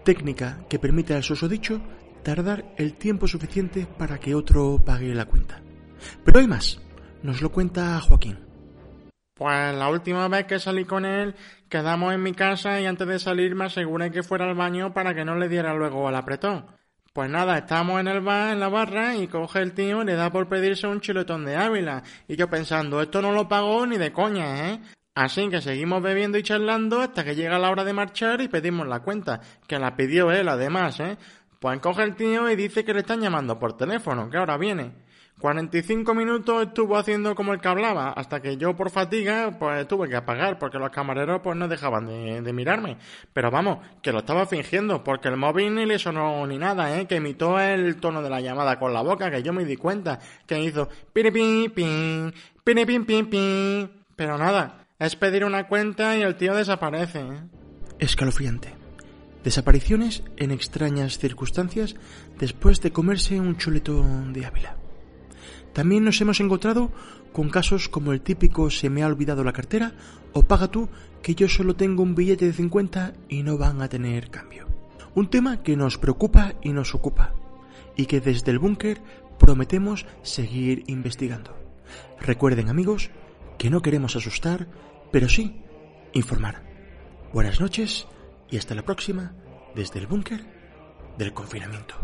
Técnica 0.04 0.64
que 0.68 0.80
permite 0.80 1.14
al 1.14 1.22
susodicho 1.22 1.80
tardar 2.24 2.64
el 2.76 2.94
tiempo 2.94 3.28
suficiente 3.28 3.86
para 3.86 4.18
que 4.18 4.34
otro 4.34 4.82
pague 4.84 5.14
la 5.14 5.26
cuenta. 5.26 5.62
Pero 6.24 6.40
hay 6.40 6.48
más, 6.48 6.80
nos 7.22 7.40
lo 7.40 7.52
cuenta 7.52 8.00
Joaquín. 8.00 8.38
Pues 9.34 9.76
la 9.76 9.88
última 9.88 10.26
vez 10.26 10.46
que 10.46 10.58
salí 10.58 10.84
con 10.84 11.04
él, 11.04 11.36
quedamos 11.68 12.12
en 12.12 12.22
mi 12.24 12.32
casa 12.32 12.80
y 12.80 12.86
antes 12.86 13.06
de 13.06 13.20
salir 13.20 13.54
me 13.54 13.66
aseguré 13.66 14.10
que 14.10 14.24
fuera 14.24 14.46
al 14.46 14.56
baño 14.56 14.92
para 14.92 15.14
que 15.14 15.24
no 15.24 15.36
le 15.36 15.48
diera 15.48 15.72
luego 15.72 16.08
al 16.08 16.16
apretón. 16.16 16.66
Pues 17.18 17.30
nada, 17.30 17.58
estamos 17.58 17.98
en 17.98 18.06
el 18.06 18.20
bar, 18.20 18.52
en 18.52 18.60
la 18.60 18.68
barra, 18.68 19.16
y 19.16 19.26
coge 19.26 19.58
el 19.58 19.72
tío 19.72 20.02
y 20.02 20.04
le 20.04 20.14
da 20.14 20.30
por 20.30 20.48
pedirse 20.48 20.86
un 20.86 21.00
chiletón 21.00 21.44
de 21.44 21.56
Ávila. 21.56 22.04
Y 22.28 22.36
yo 22.36 22.48
pensando, 22.48 23.02
esto 23.02 23.20
no 23.20 23.32
lo 23.32 23.48
pagó 23.48 23.84
ni 23.88 23.98
de 23.98 24.12
coña, 24.12 24.70
¿eh? 24.70 24.80
Así 25.16 25.48
que 25.48 25.60
seguimos 25.60 26.00
bebiendo 26.00 26.38
y 26.38 26.44
charlando 26.44 27.00
hasta 27.00 27.24
que 27.24 27.34
llega 27.34 27.58
la 27.58 27.72
hora 27.72 27.82
de 27.82 27.92
marchar 27.92 28.40
y 28.40 28.46
pedimos 28.46 28.86
la 28.86 29.00
cuenta, 29.00 29.40
que 29.66 29.80
la 29.80 29.96
pidió 29.96 30.30
él 30.30 30.48
además, 30.48 31.00
¿eh? 31.00 31.18
Pues 31.58 31.80
coge 31.80 32.04
el 32.04 32.14
tío 32.14 32.48
y 32.48 32.54
dice 32.54 32.84
que 32.84 32.94
le 32.94 33.00
están 33.00 33.20
llamando 33.20 33.58
por 33.58 33.76
teléfono, 33.76 34.30
que 34.30 34.36
ahora 34.36 34.56
viene. 34.56 34.92
45 35.38 36.14
minutos 36.14 36.66
estuvo 36.66 36.96
haciendo 36.96 37.34
como 37.34 37.52
el 37.52 37.60
que 37.60 37.68
hablaba, 37.68 38.10
hasta 38.10 38.40
que 38.40 38.56
yo 38.56 38.74
por 38.74 38.90
fatiga 38.90 39.56
pues 39.58 39.86
tuve 39.86 40.08
que 40.08 40.16
apagar, 40.16 40.58
porque 40.58 40.78
los 40.78 40.90
camareros 40.90 41.40
pues 41.42 41.56
no 41.56 41.68
dejaban 41.68 42.06
de, 42.06 42.52
mirarme. 42.52 42.98
Pero 43.32 43.50
vamos, 43.50 43.78
que 44.02 44.12
lo 44.12 44.18
estaba 44.18 44.46
fingiendo, 44.46 45.04
porque 45.04 45.28
el 45.28 45.36
móvil 45.36 45.74
ni 45.74 45.86
le 45.86 45.98
sonó 45.98 46.44
ni 46.46 46.58
nada, 46.58 46.98
¿eh? 46.98 47.06
que 47.06 47.16
imitó 47.16 47.60
el 47.60 47.96
tono 47.96 48.20
de 48.20 48.30
la 48.30 48.40
llamada 48.40 48.78
con 48.78 48.92
la 48.92 49.02
boca, 49.02 49.30
que 49.30 49.42
yo 49.42 49.52
me 49.52 49.64
di 49.64 49.76
cuenta, 49.76 50.18
que 50.46 50.60
hizo 50.60 50.88
pin 51.12 51.32
pin, 51.32 52.34
pin 52.64 53.04
pin 53.04 53.26
pin. 53.26 53.90
Pero 54.16 54.38
nada, 54.38 54.86
es 54.98 55.14
pedir 55.14 55.44
una 55.44 55.68
cuenta 55.68 56.16
y 56.16 56.22
el 56.22 56.34
tío 56.34 56.54
desaparece. 56.54 57.20
¿eh? 57.20 57.42
Escalofriante. 58.00 58.74
Desapariciones 59.44 60.24
en 60.36 60.50
extrañas 60.50 61.18
circunstancias 61.18 61.94
después 62.40 62.80
de 62.80 62.90
comerse 62.90 63.38
un 63.38 63.56
chuletón 63.56 64.32
de 64.32 64.44
Ávila. 64.44 64.77
También 65.72 66.04
nos 66.04 66.20
hemos 66.20 66.40
encontrado 66.40 66.90
con 67.32 67.50
casos 67.50 67.88
como 67.88 68.12
el 68.12 68.20
típico 68.20 68.70
se 68.70 68.90
me 68.90 69.02
ha 69.02 69.06
olvidado 69.06 69.44
la 69.44 69.52
cartera 69.52 69.92
o 70.32 70.42
paga 70.42 70.68
tú 70.68 70.88
que 71.22 71.34
yo 71.34 71.48
solo 71.48 71.76
tengo 71.76 72.02
un 72.02 72.14
billete 72.14 72.46
de 72.46 72.52
50 72.52 73.14
y 73.28 73.42
no 73.42 73.58
van 73.58 73.82
a 73.82 73.88
tener 73.88 74.30
cambio. 74.30 74.66
Un 75.14 75.30
tema 75.30 75.62
que 75.62 75.76
nos 75.76 75.98
preocupa 75.98 76.54
y 76.62 76.72
nos 76.72 76.94
ocupa 76.94 77.32
y 77.96 78.06
que 78.06 78.20
desde 78.20 78.50
el 78.50 78.58
búnker 78.58 79.00
prometemos 79.38 80.06
seguir 80.22 80.84
investigando. 80.86 81.56
Recuerden 82.20 82.68
amigos 82.68 83.10
que 83.58 83.70
no 83.70 83.82
queremos 83.82 84.16
asustar, 84.16 84.68
pero 85.10 85.28
sí 85.28 85.62
informar. 86.12 86.62
Buenas 87.32 87.60
noches 87.60 88.06
y 88.50 88.56
hasta 88.56 88.74
la 88.74 88.82
próxima 88.82 89.34
desde 89.74 89.98
el 89.98 90.06
búnker 90.06 90.44
del 91.18 91.32
confinamiento. 91.34 91.96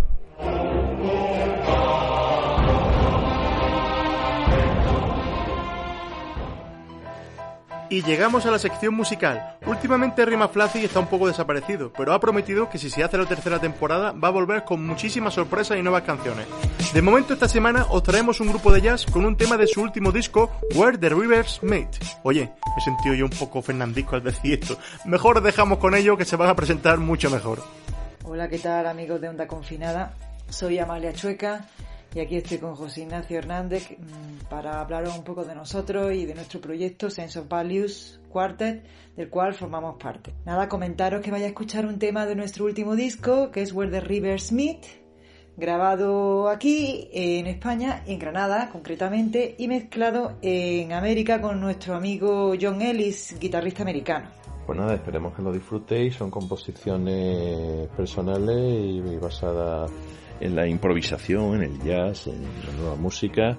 Y 7.95 8.03
llegamos 8.03 8.45
a 8.45 8.51
la 8.51 8.59
sección 8.59 8.93
musical. 8.93 9.57
Últimamente 9.67 10.27
Rima 10.27 10.49
Flazy 10.49 10.85
está 10.85 10.99
un 10.99 11.07
poco 11.07 11.29
desaparecido, 11.29 11.93
pero 11.97 12.13
ha 12.13 12.19
prometido 12.19 12.69
que 12.69 12.77
si 12.77 12.91
se 12.91 13.05
hace 13.05 13.17
la 13.17 13.25
tercera 13.25 13.61
temporada 13.61 14.11
va 14.11 14.27
a 14.27 14.33
volver 14.33 14.65
con 14.65 14.85
muchísimas 14.85 15.35
sorpresas 15.35 15.79
y 15.79 15.83
nuevas 15.83 16.03
canciones. 16.03 16.49
De 16.93 17.01
momento 17.01 17.35
esta 17.35 17.47
semana 17.47 17.87
os 17.91 18.03
traemos 18.03 18.41
un 18.41 18.49
grupo 18.49 18.73
de 18.73 18.81
jazz 18.81 19.07
con 19.07 19.25
un 19.25 19.37
tema 19.37 19.57
de 19.57 19.69
su 19.69 19.81
último 19.81 20.11
disco, 20.11 20.51
Where 20.75 20.99
the 20.99 21.09
Rivers 21.09 21.63
Meet. 21.63 21.87
Oye, 22.25 22.47
me 22.47 22.73
he 22.77 22.81
sentido 22.81 23.15
yo 23.15 23.27
un 23.27 23.31
poco 23.31 23.63
fernandisco 23.63 24.17
al 24.17 24.25
decir 24.25 24.59
esto. 24.61 24.77
Mejor 25.05 25.41
dejamos 25.41 25.79
con 25.79 25.95
ello 25.95 26.17
que 26.17 26.25
se 26.25 26.35
van 26.35 26.49
a 26.49 26.57
presentar 26.57 26.99
mucho 26.99 27.31
mejor. 27.31 27.63
Hola, 28.25 28.49
¿qué 28.49 28.59
tal 28.59 28.89
amigos 28.89 29.21
de 29.21 29.29
Onda 29.29 29.47
Confinada? 29.47 30.15
Soy 30.51 30.81
Amalia 30.81 31.13
Chueca 31.13 31.65
y 32.15 32.21
aquí 32.21 32.37
estoy 32.37 32.59
con 32.59 32.77
José 32.77 33.03
Ignacio 33.03 33.39
Hernández 33.39 33.91
mm, 33.91 34.49
para 34.49 34.81
hablaros 34.81 35.17
un 35.19 35.25
poco 35.25 35.45
de 35.45 35.55
nosotros 35.55 36.13
y 36.13 36.27
de 36.27 36.35
nuestro 36.35 36.61
proyecto 36.61 37.11
Sense 37.11 37.41
of 37.41 37.49
Values 37.49 38.21
Quartet, 38.29 38.85
del 39.17 39.29
cual 39.29 39.55
formamos 39.55 39.97
parte. 39.97 40.33
Nada, 40.45 40.69
comentaros 40.69 41.23
que 41.23 41.31
vaya 41.31 41.47
a 41.47 41.49
escuchar 41.49 41.87
un 41.87 41.99
tema 41.99 42.25
de 42.27 42.37
nuestro 42.37 42.67
último 42.67 42.95
disco, 42.95 43.51
que 43.51 43.63
es 43.63 43.73
Where 43.73 43.91
the 43.91 44.01
Rivers 44.01 44.53
Meet, 44.53 44.85
grabado 45.57 46.49
aquí 46.49 47.09
en 47.13 47.47
España, 47.47 48.03
en 48.07 48.19
Granada 48.19 48.71
concretamente, 48.71 49.57
y 49.59 49.67
mezclado 49.67 50.37
en 50.43 50.93
América 50.93 51.41
con 51.41 51.61
nuestro 51.61 51.97
amigo 51.97 52.55
John 52.61 52.81
Ellis, 52.81 53.37
guitarrista 53.41 53.83
americano. 53.83 54.29
Pues 54.67 54.79
nada, 54.79 54.95
esperemos 54.95 55.35
que 55.35 55.43
lo 55.43 55.53
disfrutéis, 55.53 56.15
son 56.15 56.31
composiciones 56.31 57.89
personales 57.89 58.57
y 58.57 59.17
basadas 59.17 59.91
en 60.41 60.57
la 60.57 60.67
improvisación, 60.67 61.57
en 61.57 61.63
el 61.63 61.83
jazz, 61.83 62.27
en 62.27 62.43
la 62.43 62.73
nueva 62.77 62.97
música 62.97 63.59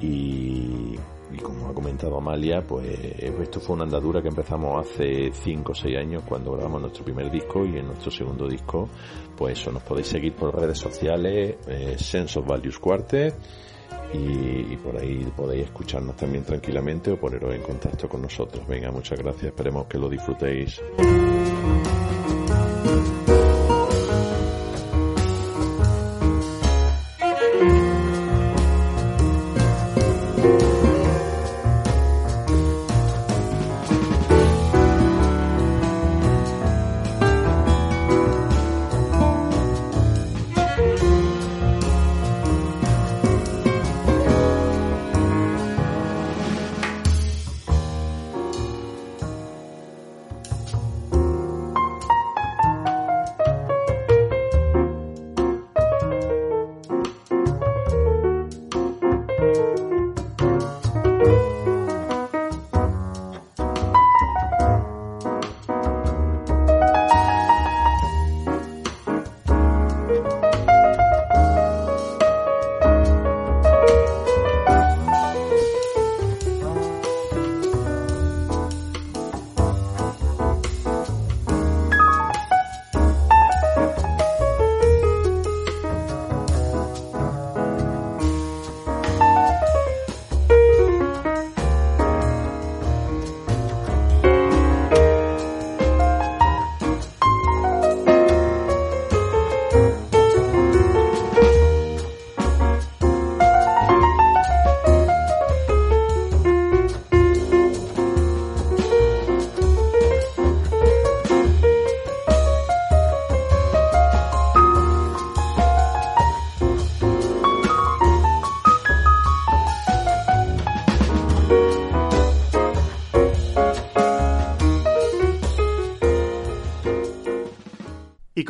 y, 0.00 0.96
como 1.42 1.68
ha 1.68 1.74
comentado 1.74 2.16
Amalia, 2.16 2.62
pues 2.62 2.86
esto 3.18 3.60
fue 3.60 3.76
una 3.76 3.84
andadura 3.84 4.22
que 4.22 4.28
empezamos 4.28 4.86
hace 4.86 5.30
5 5.32 5.72
o 5.72 5.74
6 5.74 5.96
años 5.96 6.22
cuando 6.26 6.52
grabamos 6.52 6.80
nuestro 6.80 7.04
primer 7.04 7.30
disco 7.30 7.64
y 7.64 7.78
en 7.78 7.86
nuestro 7.86 8.10
segundo 8.10 8.48
disco, 8.48 8.88
pues 9.36 9.60
eso, 9.60 9.70
nos 9.70 9.82
podéis 9.82 10.08
seguir 10.08 10.34
por 10.34 10.58
redes 10.58 10.78
sociales, 10.78 11.56
eh, 11.68 11.96
Sense 11.98 12.38
of 12.38 12.46
Values 12.46 12.78
Quartet 12.78 13.34
y, 14.12 14.72
y, 14.72 14.78
por 14.82 14.96
ahí 14.96 15.24
podéis 15.36 15.64
escucharnos 15.66 16.16
también 16.16 16.44
tranquilamente 16.44 17.12
o 17.12 17.16
poneros 17.16 17.54
en 17.54 17.62
contacto 17.62 18.08
con 18.08 18.22
nosotros. 18.22 18.66
Venga, 18.66 18.90
muchas 18.90 19.18
gracias, 19.18 19.44
esperemos 19.44 19.86
que 19.86 19.98
lo 19.98 20.08
disfrutéis. 20.08 20.80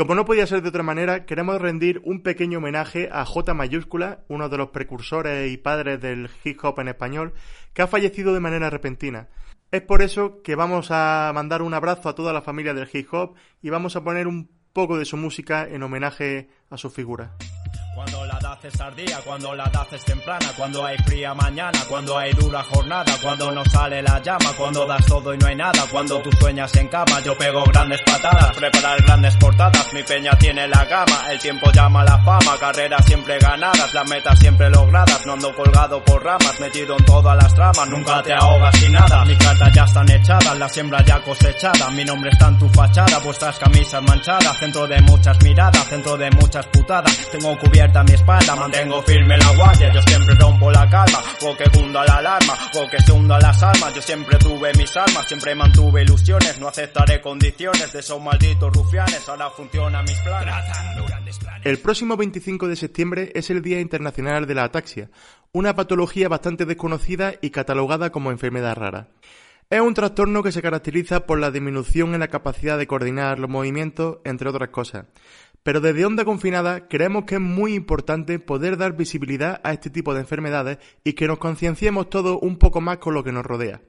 Como 0.01 0.15
no 0.15 0.25
podía 0.25 0.47
ser 0.47 0.63
de 0.63 0.71
otra 0.71 0.83
manera, 0.83 1.27
queremos 1.27 1.61
rendir 1.61 2.01
un 2.07 2.23
pequeño 2.23 2.57
homenaje 2.57 3.11
a 3.13 3.27
J 3.27 3.53
mayúscula, 3.53 4.25
uno 4.29 4.49
de 4.49 4.57
los 4.57 4.71
precursores 4.71 5.53
y 5.53 5.59
padres 5.59 6.01
del 6.01 6.31
hip 6.43 6.59
hop 6.65 6.81
en 6.81 6.89
español, 6.89 7.35
que 7.75 7.83
ha 7.83 7.87
fallecido 7.87 8.33
de 8.33 8.41
manera 8.41 8.71
repentina. 8.71 9.29
Es 9.71 9.83
por 9.83 10.01
eso 10.01 10.41
que 10.43 10.55
vamos 10.55 10.91
a 10.91 11.31
mandar 11.35 11.61
un 11.61 11.75
abrazo 11.75 12.09
a 12.09 12.15
toda 12.15 12.33
la 12.33 12.41
familia 12.41 12.73
del 12.73 12.89
hip 12.91 13.13
hop 13.13 13.35
y 13.61 13.69
vamos 13.69 13.95
a 13.95 14.03
poner 14.03 14.27
un 14.27 14.49
poco 14.73 14.97
de 14.97 15.05
su 15.05 15.19
música 15.19 15.69
en 15.69 15.83
homenaje 15.83 16.49
a 16.71 16.79
su 16.79 16.89
figura. 16.89 17.37
Cuando 17.95 18.25
la 18.25 18.39
edad 18.39 18.59
es 18.63 18.73
tardía, 18.73 19.19
cuando 19.25 19.55
la 19.55 19.65
edad 19.65 19.87
es 19.91 20.05
temprana, 20.05 20.47
cuando 20.57 20.87
hay 20.87 20.97
fría 20.99 21.35
mañana, 21.35 21.79
cuando 21.89 22.17
hay 22.17 22.33
dura 22.35 22.63
jornada, 22.63 23.13
cuando 23.21 23.51
no 23.51 23.65
sale 23.65 24.01
la 24.01 24.23
llama, 24.23 24.53
cuando 24.57 24.87
das 24.87 25.05
todo 25.07 25.35
y 25.35 25.39
no 25.39 25.47
hay 25.49 25.57
nada, 25.57 25.85
cuando 25.91 26.23
tú 26.23 26.31
sueñas 26.39 26.75
en 26.77 26.87
cama, 26.87 27.21
yo 27.21 27.37
pego 27.37 27.65
grandes 27.65 28.01
patadas, 28.03 28.57
preparar 28.57 29.03
grandes 29.03 29.37
portadas, 29.37 29.93
mi 29.93 30.05
peña 30.05 30.31
tiene 30.39 30.69
la 30.69 30.85
gama, 30.85 31.33
el 31.33 31.41
tiempo 31.41 31.71
llama 31.73 32.05
la 32.05 32.19
fama, 32.19 32.57
carreras 32.61 33.05
siempre 33.05 33.39
ganadas, 33.41 33.93
las 33.93 34.09
metas 34.09 34.39
siempre 34.39 34.71
logradas, 34.71 35.27
no 35.27 35.33
ando 35.33 35.55
colgado 35.57 36.03
por 36.05 36.25
ramas, 36.25 36.61
metido 36.61 36.97
en 36.97 37.05
todas 37.05 37.37
las 37.43 37.53
tramas, 37.55 37.89
nunca 37.89 38.23
te 38.23 38.33
ahogas 38.33 38.77
sin 38.79 38.93
nada, 38.93 39.25
mis 39.25 39.39
cartas 39.39 39.73
ya 39.75 39.85
están 39.85 40.11
echadas, 40.11 40.57
la 40.57 40.69
siembra 40.69 41.05
ya 41.05 41.21
cosechada, 41.23 41.91
mi 41.91 42.05
nombre 42.05 42.31
está 42.31 42.49
en 42.49 42.59
tu 42.59 42.69
fachada, 42.69 43.19
vuestras 43.19 43.59
camisas 43.59 44.03
manchadas, 44.05 44.59
centro 44.61 44.87
de 44.87 45.01
muchas 45.03 45.43
miradas, 45.43 45.89
centro 45.89 46.17
de 46.17 46.31
muchas 46.31 46.65
putadas, 46.67 47.29
tengo 47.33 47.59
cubierto 47.59 47.80
mi 47.89 48.13
espalda, 48.13 48.55
mantengo 48.57 49.03
firme 49.03 49.39
la 49.39 49.57
guardia, 49.57 49.93
yo 49.93 50.03
siempre 50.03 50.35
rompo 50.35 50.71
la 50.71 50.89
calma, 50.91 51.19
o 51.43 51.57
que 51.57 51.79
hunda 51.79 52.05
la 52.05 52.17
alarma, 52.17 52.55
o 52.75 52.89
que 52.91 53.01
se 53.01 53.11
hunda 53.11 53.41
las 53.41 53.63
almas, 53.63 53.95
yo 53.95 54.03
siempre 54.03 54.37
tuve 54.39 54.73
mis 54.75 54.95
armas, 54.97 55.27
siempre 55.27 55.55
mantuve 55.55 56.03
ilusiones, 56.03 56.59
no 56.61 56.69
aceptaré 56.69 57.23
condiciones 57.23 57.91
de 57.93 58.01
esos 58.01 58.21
malditos 58.21 58.71
rufianes, 58.75 59.27
ahora 59.29 59.49
funciona 59.51 60.03
mis 60.03 60.19
planes. 60.21 60.55
El 61.65 61.79
próximo 61.79 62.17
25 62.17 62.69
de 62.69 62.77
septiembre 62.77 63.33
es 63.35 63.49
el 63.51 63.63
Día 63.63 63.81
Internacional 63.81 64.47
de 64.47 64.55
la 64.55 64.65
Ataxia, 64.65 65.09
una 65.53 65.75
patología 65.75 66.29
bastante 66.29 66.67
desconocida 66.67 67.35
y 67.41 67.51
catalogada 67.51 68.11
como 68.11 68.31
enfermedad 68.31 68.77
rara. 68.77 69.09
Es 69.71 69.81
un 69.81 69.95
trastorno 69.95 70.43
que 70.43 70.51
se 70.51 70.63
caracteriza 70.63 71.27
por 71.27 71.39
la 71.39 71.53
disminución 71.53 72.13
en 72.15 72.21
la 72.21 72.27
capacidad 72.27 72.77
de 72.77 72.89
coordinar 72.89 73.39
los 73.39 73.49
movimientos, 73.49 74.19
entre 74.25 74.49
otras 74.49 74.71
cosas. 74.71 75.07
Pero 75.63 75.81
desde 75.81 76.07
Onda 76.07 76.25
Confinada 76.25 76.89
creemos 76.89 77.25
que 77.25 77.35
es 77.35 77.41
muy 77.41 77.75
importante 77.75 78.39
poder 78.39 78.77
dar 78.77 78.97
visibilidad 78.97 79.61
a 79.63 79.73
este 79.73 79.91
tipo 79.91 80.15
de 80.15 80.21
enfermedades 80.21 80.79
y 81.05 81.13
que 81.13 81.27
nos 81.27 81.39
concienciemos 81.39 82.09
todos 82.09 82.39
un 82.41 82.57
poco 82.57 82.81
más 82.81 82.99
con 82.99 83.15
lo 83.15 83.23
que 83.25 83.33
nos 83.33 83.45
rodea. 83.45 83.83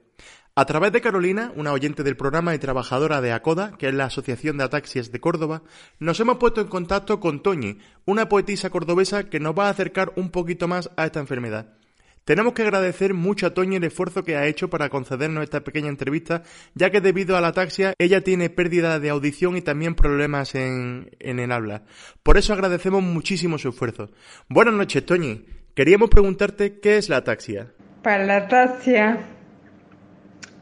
A 0.54 0.66
través 0.66 0.92
de 0.92 1.00
Carolina, 1.00 1.50
una 1.56 1.72
oyente 1.72 2.02
del 2.02 2.18
programa 2.18 2.54
y 2.54 2.58
trabajadora 2.58 3.22
de 3.22 3.32
ACODA, 3.32 3.72
que 3.78 3.88
es 3.88 3.94
la 3.94 4.04
Asociación 4.04 4.58
de 4.58 4.64
Ataxias 4.64 5.10
de 5.10 5.18
Córdoba, 5.18 5.62
nos 5.98 6.20
hemos 6.20 6.36
puesto 6.36 6.60
en 6.60 6.66
contacto 6.66 7.20
con 7.20 7.42
Toñi, 7.42 7.78
una 8.04 8.28
poetisa 8.28 8.68
cordobesa 8.68 9.30
que 9.30 9.40
nos 9.40 9.58
va 9.58 9.68
a 9.68 9.70
acercar 9.70 10.12
un 10.16 10.28
poquito 10.28 10.68
más 10.68 10.90
a 10.98 11.06
esta 11.06 11.20
enfermedad. 11.20 11.78
Tenemos 12.24 12.52
que 12.52 12.62
agradecer 12.62 13.14
mucho 13.14 13.46
a 13.46 13.54
Toñi 13.54 13.76
el 13.76 13.84
esfuerzo 13.84 14.22
que 14.22 14.36
ha 14.36 14.46
hecho 14.46 14.70
para 14.70 14.88
concedernos 14.88 15.42
esta 15.42 15.62
pequeña 15.62 15.88
entrevista, 15.88 16.44
ya 16.74 16.90
que 16.90 17.00
debido 17.00 17.36
a 17.36 17.40
la 17.40 17.48
ataxia 17.48 17.94
ella 17.98 18.22
tiene 18.22 18.48
pérdida 18.48 19.00
de 19.00 19.10
audición 19.10 19.56
y 19.56 19.60
también 19.62 19.96
problemas 19.96 20.54
en, 20.54 21.10
en 21.18 21.40
el 21.40 21.50
habla. 21.50 21.82
Por 22.22 22.38
eso 22.38 22.52
agradecemos 22.52 23.02
muchísimo 23.02 23.58
su 23.58 23.70
esfuerzo. 23.70 24.10
Buenas 24.48 24.74
noches, 24.74 25.04
Toñi. 25.04 25.44
Queríamos 25.74 26.10
preguntarte 26.10 26.78
qué 26.78 26.96
es 26.96 27.08
la 27.08 27.16
ataxia. 27.16 27.72
Para 28.04 28.24
la 28.24 28.36
ataxia 28.36 29.18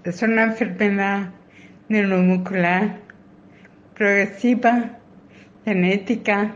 es 0.05 0.23
una 0.23 0.45
enfermedad 0.45 1.35
neuromuscular 1.91 3.01
progresiva, 3.95 4.99
genética, 5.67 6.55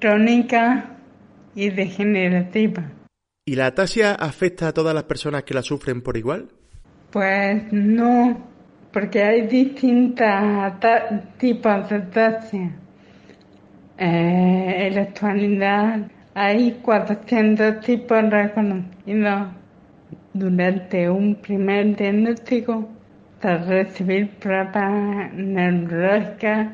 crónica 0.00 0.96
y 1.54 1.68
degenerativa 1.68 2.95
¿Y 3.48 3.54
la 3.54 3.66
ataxia 3.66 4.12
afecta 4.12 4.66
a 4.66 4.72
todas 4.72 4.92
las 4.92 5.04
personas 5.04 5.44
que 5.44 5.54
la 5.54 5.62
sufren 5.62 6.02
por 6.02 6.16
igual? 6.16 6.48
Pues 7.12 7.72
no, 7.72 8.44
porque 8.92 9.22
hay 9.22 9.46
distintos 9.46 10.10
tipos 11.38 11.88
de 11.88 11.94
ataxia. 11.94 12.72
Eh, 13.98 14.86
en 14.88 14.94
la 14.96 15.02
actualidad 15.02 16.10
hay 16.34 16.72
400 16.82 17.84
tipos 17.84 18.28
reconocidos 18.28 19.46
durante 20.32 21.08
un 21.08 21.36
primer 21.36 21.94
diagnóstico 21.94 22.88
tras 23.38 23.64
recibir 23.68 24.28
pruebas 24.40 25.32
neurológicas, 25.34 26.72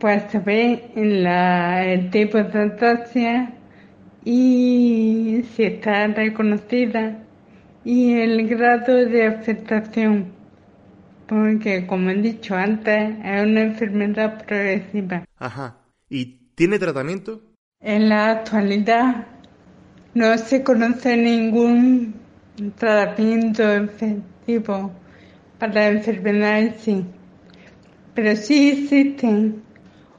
pues 0.00 0.24
se 0.28 0.40
ve 0.40 0.90
el 0.96 2.10
tipo 2.10 2.42
de 2.42 2.62
ataxia 2.64 3.54
y 4.24 5.42
si 5.54 5.64
está 5.64 6.06
reconocida 6.08 7.18
y 7.84 8.12
el 8.14 8.46
grado 8.48 9.06
de 9.06 9.26
afectación, 9.26 10.32
porque 11.26 11.86
como 11.86 12.10
he 12.10 12.16
dicho 12.16 12.54
antes, 12.54 13.14
es 13.24 13.42
una 13.42 13.62
enfermedad 13.62 14.44
progresiva. 14.44 15.24
Ajá. 15.38 15.78
¿Y 16.08 16.40
tiene 16.54 16.78
tratamiento? 16.78 17.40
En 17.80 18.10
la 18.10 18.32
actualidad 18.32 19.26
no 20.12 20.36
se 20.36 20.62
conoce 20.62 21.16
ningún 21.16 22.14
tratamiento 22.76 23.66
efectivo 23.72 24.92
para 25.58 25.72
la 25.72 25.88
enfermedad 25.88 26.60
en 26.60 26.78
sí, 26.78 27.04
pero 28.14 28.36
sí 28.36 28.82
existen 28.82 29.62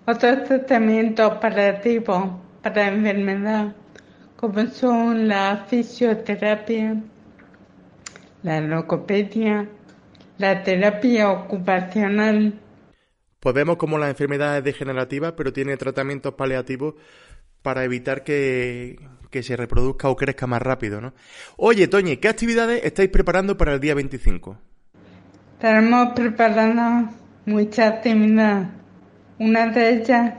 otros 0.07 0.45
tratamientos 0.45 1.37
paliativos 1.37 2.31
para 2.63 2.75
la 2.75 2.87
enfermedad 2.87 3.75
como 4.41 4.67
son 4.69 5.27
la 5.27 5.65
fisioterapia, 5.69 6.99
la 8.41 8.59
logopedia, 8.59 9.69
la 10.39 10.63
terapia 10.63 11.29
ocupacional. 11.29 12.59
Podemos 13.39 13.77
como 13.77 13.99
la 13.99 14.09
enfermedad 14.09 14.57
es 14.57 14.63
degenerativa, 14.63 15.35
pero 15.35 15.53
tiene 15.53 15.77
tratamientos 15.77 16.33
paliativos 16.33 16.95
para 17.61 17.83
evitar 17.83 18.23
que, 18.23 18.97
que, 19.29 19.43
se 19.43 19.55
reproduzca 19.55 20.09
o 20.09 20.15
crezca 20.15 20.47
más 20.47 20.63
rápido, 20.63 21.01
¿no? 21.01 21.13
Oye, 21.57 21.87
Toñi, 21.87 22.17
¿qué 22.17 22.27
actividades 22.27 22.83
estáis 22.83 23.09
preparando 23.09 23.57
para 23.57 23.73
el 23.73 23.79
día 23.79 23.93
25? 23.93 24.57
Estamos 25.53 26.13
preparando 26.15 27.13
muchas 27.45 27.93
actividades. 27.93 28.69
Una 29.37 29.67
de 29.67 29.89
ellas 29.93 30.33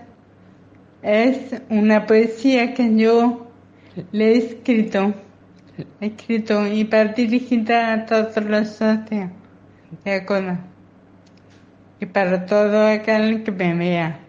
es 1.02 1.60
una 1.68 2.04
poesía 2.04 2.74
que 2.74 2.96
yo 2.96 3.41
le 4.12 4.32
he 4.32 4.36
escrito, 4.38 5.14
he 6.00 6.06
escrito 6.06 6.66
y 6.66 6.84
para 6.84 7.12
dirigir 7.12 7.70
a 7.72 8.06
todos 8.06 8.44
los 8.44 8.68
socios 8.68 9.30
de 10.04 10.12
ACODA 10.12 10.60
y 12.00 12.06
para 12.06 12.46
todo 12.46 12.86
aquel 12.86 13.42
que 13.44 13.52
me 13.52 13.74
vea 13.74 14.20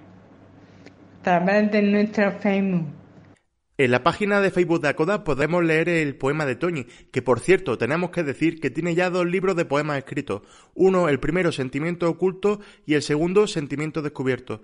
a 1.19 1.23
través 1.23 1.71
de 1.71 1.81
nuestro 1.81 2.31
Facebook. 2.39 2.87
En 3.75 3.89
la 3.89 4.03
página 4.03 4.39
de 4.39 4.51
Facebook 4.51 4.81
de 4.81 4.89
ACODA 4.89 5.23
podemos 5.23 5.63
leer 5.63 5.89
el 5.89 6.15
poema 6.15 6.45
de 6.45 6.55
Toñi, 6.55 6.85
que 7.11 7.23
por 7.23 7.39
cierto 7.39 7.77
tenemos 7.77 8.11
que 8.11 8.21
decir 8.21 8.59
que 8.59 8.69
tiene 8.69 8.93
ya 8.93 9.09
dos 9.09 9.25
libros 9.25 9.55
de 9.55 9.65
poemas 9.65 9.97
escritos. 9.97 10.43
Uno, 10.75 11.09
el 11.09 11.19
primero, 11.19 11.51
Sentimiento 11.51 12.07
Oculto, 12.07 12.59
y 12.85 12.93
el 12.93 13.01
segundo, 13.01 13.47
Sentimiento 13.47 14.03
Descubierto 14.03 14.61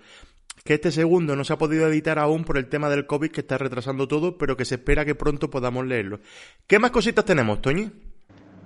que 0.70 0.76
este 0.76 0.92
segundo 0.92 1.36
no 1.36 1.44
se 1.44 1.54
ha 1.54 1.58
podido 1.58 1.88
editar 1.88 2.20
aún 2.20 2.44
por 2.44 2.56
el 2.56 2.68
tema 2.68 2.92
del 2.92 3.08
COVID 3.08 3.32
que 3.32 3.42
está 3.42 3.58
retrasando 3.58 4.08
todo, 4.08 4.38
pero 4.38 4.56
que 4.56 4.66
se 4.66 4.76
espera 4.76 5.04
que 5.04 5.16
pronto 5.16 5.50
podamos 5.50 5.84
leerlo. 5.84 6.20
¿Qué 6.68 6.78
más 6.78 6.92
cositas 6.92 7.26
tenemos, 7.26 7.60
Toñi? 7.60 7.90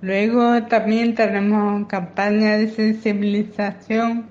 Luego 0.01 0.63
también 0.63 1.15
tenemos 1.15 1.87
campaña 1.87 2.57
de 2.57 2.67
sensibilización 2.67 4.25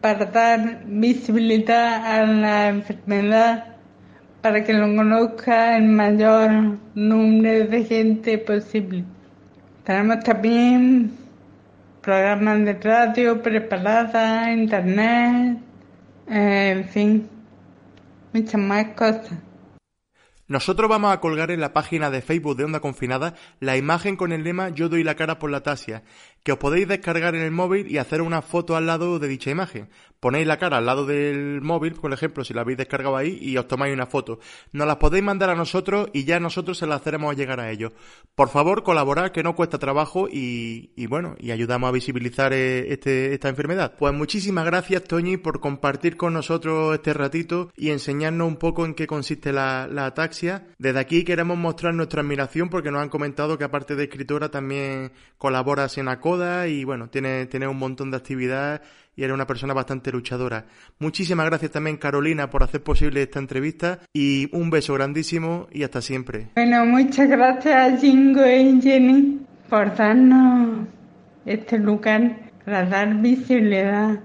para 0.00 0.24
dar 0.24 0.84
visibilidad 0.86 2.06
a 2.06 2.24
la 2.24 2.68
enfermedad, 2.70 3.76
para 4.40 4.64
que 4.64 4.72
lo 4.72 4.86
conozca 4.96 5.76
el 5.76 5.88
mayor 5.88 6.78
número 6.94 7.66
de 7.66 7.84
gente 7.84 8.38
posible. 8.38 9.04
Tenemos 9.84 10.24
también 10.24 11.12
programas 12.00 12.64
de 12.64 12.72
radio 12.72 13.42
preparadas, 13.42 14.56
internet, 14.56 15.58
en 16.34 16.88
fin, 16.88 17.28
muchas 18.32 18.60
más 18.60 18.86
cosas. 18.94 19.32
Nosotros 20.48 20.88
vamos 20.88 21.12
a 21.12 21.20
colgar 21.20 21.50
en 21.50 21.60
la 21.60 21.72
página 21.72 22.10
de 22.10 22.20
Facebook 22.20 22.56
de 22.56 22.64
Onda 22.64 22.80
Confinada 22.80 23.34
la 23.60 23.76
imagen 23.76 24.16
con 24.16 24.32
el 24.32 24.42
lema 24.42 24.70
Yo 24.70 24.88
doy 24.88 25.04
la 25.04 25.14
cara 25.14 25.38
por 25.38 25.50
la 25.50 25.62
tasia, 25.62 26.02
que 26.42 26.52
os 26.52 26.58
podéis 26.58 26.88
descargar 26.88 27.34
en 27.34 27.42
el 27.42 27.50
móvil 27.52 27.90
y 27.90 27.98
hacer 27.98 28.20
una 28.20 28.42
foto 28.42 28.76
al 28.76 28.86
lado 28.86 29.18
de 29.18 29.28
dicha 29.28 29.50
imagen, 29.50 29.88
ponéis 30.22 30.46
la 30.46 30.56
cara 30.56 30.78
al 30.78 30.86
lado 30.86 31.04
del 31.04 31.60
móvil, 31.62 31.94
por 31.94 32.12
ejemplo, 32.12 32.44
si 32.44 32.54
la 32.54 32.60
habéis 32.60 32.78
descargado 32.78 33.16
ahí, 33.16 33.38
y 33.40 33.56
os 33.56 33.66
tomáis 33.66 33.92
una 33.92 34.06
foto. 34.06 34.38
Nos 34.72 34.86
las 34.86 34.96
podéis 34.96 35.24
mandar 35.24 35.50
a 35.50 35.56
nosotros 35.56 36.08
y 36.12 36.24
ya 36.24 36.38
nosotros 36.38 36.78
se 36.78 36.86
las 36.86 37.04
haremos 37.06 37.36
llegar 37.36 37.58
a 37.58 37.70
ellos. 37.70 37.92
Por 38.34 38.48
favor, 38.48 38.84
colaborad, 38.84 39.30
que 39.32 39.42
no 39.42 39.56
cuesta 39.56 39.78
trabajo 39.78 40.28
y, 40.30 41.06
bueno, 41.06 41.34
y 41.40 41.50
ayudamos 41.50 41.88
a 41.88 41.92
visibilizar 41.92 42.52
eh, 42.52 42.92
este, 42.92 43.34
esta 43.34 43.48
enfermedad. 43.48 43.94
Pues 43.98 44.14
muchísimas 44.14 44.64
gracias, 44.64 45.04
Toñi, 45.04 45.38
por 45.38 45.60
compartir 45.60 46.16
con 46.16 46.34
nosotros 46.34 46.94
este 46.94 47.14
ratito 47.14 47.72
y 47.76 47.90
enseñarnos 47.90 48.46
un 48.46 48.56
poco 48.56 48.84
en 48.84 48.94
qué 48.94 49.06
consiste 49.06 49.52
la, 49.52 49.88
la 49.90 50.06
ataxia. 50.06 50.68
Desde 50.78 51.00
aquí 51.00 51.24
queremos 51.24 51.58
mostrar 51.58 51.94
nuestra 51.94 52.22
admiración 52.22 52.68
porque 52.68 52.90
nos 52.90 53.02
han 53.02 53.08
comentado 53.08 53.58
que 53.58 53.64
aparte 53.64 53.96
de 53.96 54.04
escritora 54.04 54.50
también 54.50 55.12
colaboras 55.36 55.98
en 55.98 56.08
Y 56.66 56.84
bueno, 56.84 57.08
tiene, 57.08 57.46
tiene 57.46 57.68
un 57.68 57.78
montón 57.78 58.10
de 58.10 58.16
actividades 58.16 58.80
y 59.14 59.22
eres 59.22 59.34
una 59.34 59.46
persona 59.46 59.74
bastante 59.74 60.10
luchadora. 60.10 60.64
Muchísimas 60.98 61.46
gracias 61.46 61.70
también 61.70 61.96
Carolina 61.96 62.48
por 62.48 62.62
hacer 62.62 62.82
posible 62.82 63.22
esta 63.22 63.38
entrevista 63.38 64.00
y 64.12 64.48
un 64.56 64.70
beso 64.70 64.94
grandísimo 64.94 65.68
y 65.70 65.82
hasta 65.82 66.00
siempre. 66.00 66.48
Bueno, 66.54 66.84
muchas 66.86 67.28
gracias 67.28 67.74
a 67.74 67.96
Jingo 67.98 68.46
y 68.46 68.80
Jenny 68.80 69.40
por 69.68 69.94
darnos 69.94 70.86
este 71.44 71.78
lugar 71.78 72.38
para 72.64 72.84
dar 72.86 73.14
visibilidad 73.20 74.20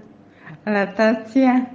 a 0.64 0.70
la 0.70 0.94
taxia 0.94 1.74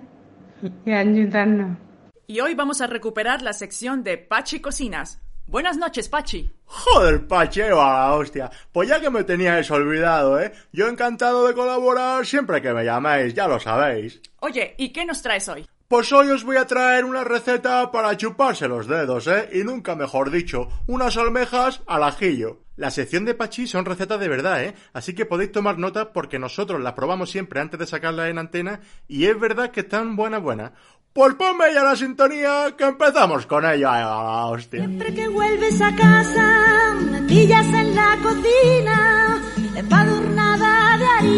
y 0.85 0.91
ayudarnos. 0.91 1.77
Y 2.25 2.39
hoy 2.39 2.55
vamos 2.55 2.81
a 2.81 2.87
recuperar 2.87 3.41
la 3.41 3.53
sección 3.53 4.03
de 4.03 4.17
Pachi 4.17 4.59
Cocinas. 4.59 5.22
Buenas 5.47 5.77
noches, 5.77 6.10
Pachi. 6.10 6.49
Joder, 6.65 7.27
Pachero 7.27 7.82
a 7.82 7.93
la 7.93 8.13
hostia. 8.15 8.49
Pues 8.71 8.89
ya 8.89 8.99
que 8.99 9.10
me 9.10 9.23
teníais 9.23 9.69
olvidado, 9.69 10.39
¿eh? 10.39 10.53
Yo 10.71 10.88
encantado 10.88 11.47
de 11.47 11.53
colaborar 11.53 12.25
siempre 12.25 12.62
que 12.62 12.73
me 12.73 12.86
llaméis, 12.86 13.34
ya 13.34 13.47
lo 13.47 13.60
sabéis. 13.60 14.21
Oye, 14.39 14.73
¿y 14.77 14.89
qué 14.89 15.06
nos 15.06 15.21
traes 15.21 15.47
hoy? 15.49 15.67
Pues 15.88 16.12
hoy 16.12 16.29
os 16.29 16.43
voy 16.43 16.58
a 16.58 16.65
traer 16.65 17.06
una 17.06 17.23
receta 17.23 17.91
para 17.91 18.17
chuparse 18.17 18.67
los 18.67 18.88
dedos, 18.88 19.27
¿eh? 19.27 19.49
Y 19.53 19.63
nunca 19.63 19.95
mejor 19.95 20.32
dicho, 20.32 20.69
unas 20.88 21.17
almejas 21.17 21.82
al 21.86 22.03
ajillo. 22.03 22.63
La 22.75 22.89
sección 22.89 23.23
de 23.23 23.36
Pachi 23.36 23.67
son 23.67 23.86
recetas 23.86 24.19
de 24.19 24.27
verdad, 24.27 24.63
¿eh? 24.63 24.73
Así 24.93 25.13
que 25.13 25.27
podéis 25.27 25.51
tomar 25.51 25.77
nota 25.77 26.12
porque 26.12 26.39
nosotros 26.39 26.82
las 26.82 26.93
probamos 26.93 27.29
siempre 27.29 27.60
antes 27.60 27.79
de 27.79 27.86
sacarlas 27.86 28.32
en 28.32 28.39
antena 28.39 28.79
y 29.08 29.25
es 29.25 29.39
verdad 29.39 29.69
que 29.69 29.82
están 29.82 30.15
buenas, 30.15 30.41
buenas. 30.41 30.71
Pues 31.13 31.36
ponme 31.36 31.71
ya 31.71 31.84
la 31.84 31.95
sintonía 31.95 32.73
que 32.76 32.86
empezamos 32.86 33.45
con 33.45 33.63
ella, 33.65 33.99
la 33.99 34.47
hostia. 34.47 34.80
Siempre 34.80 35.13
que 35.13 35.28
vuelves 35.28 35.80
a 35.80 35.95
casa, 35.95 36.95
me 37.12 37.21
pillas 37.21 37.67
en 37.67 37.93
la 37.93 38.17
cocina, 38.23 39.39
embadurnada 39.76 40.97
de 40.97 41.06
harina, 41.06 41.32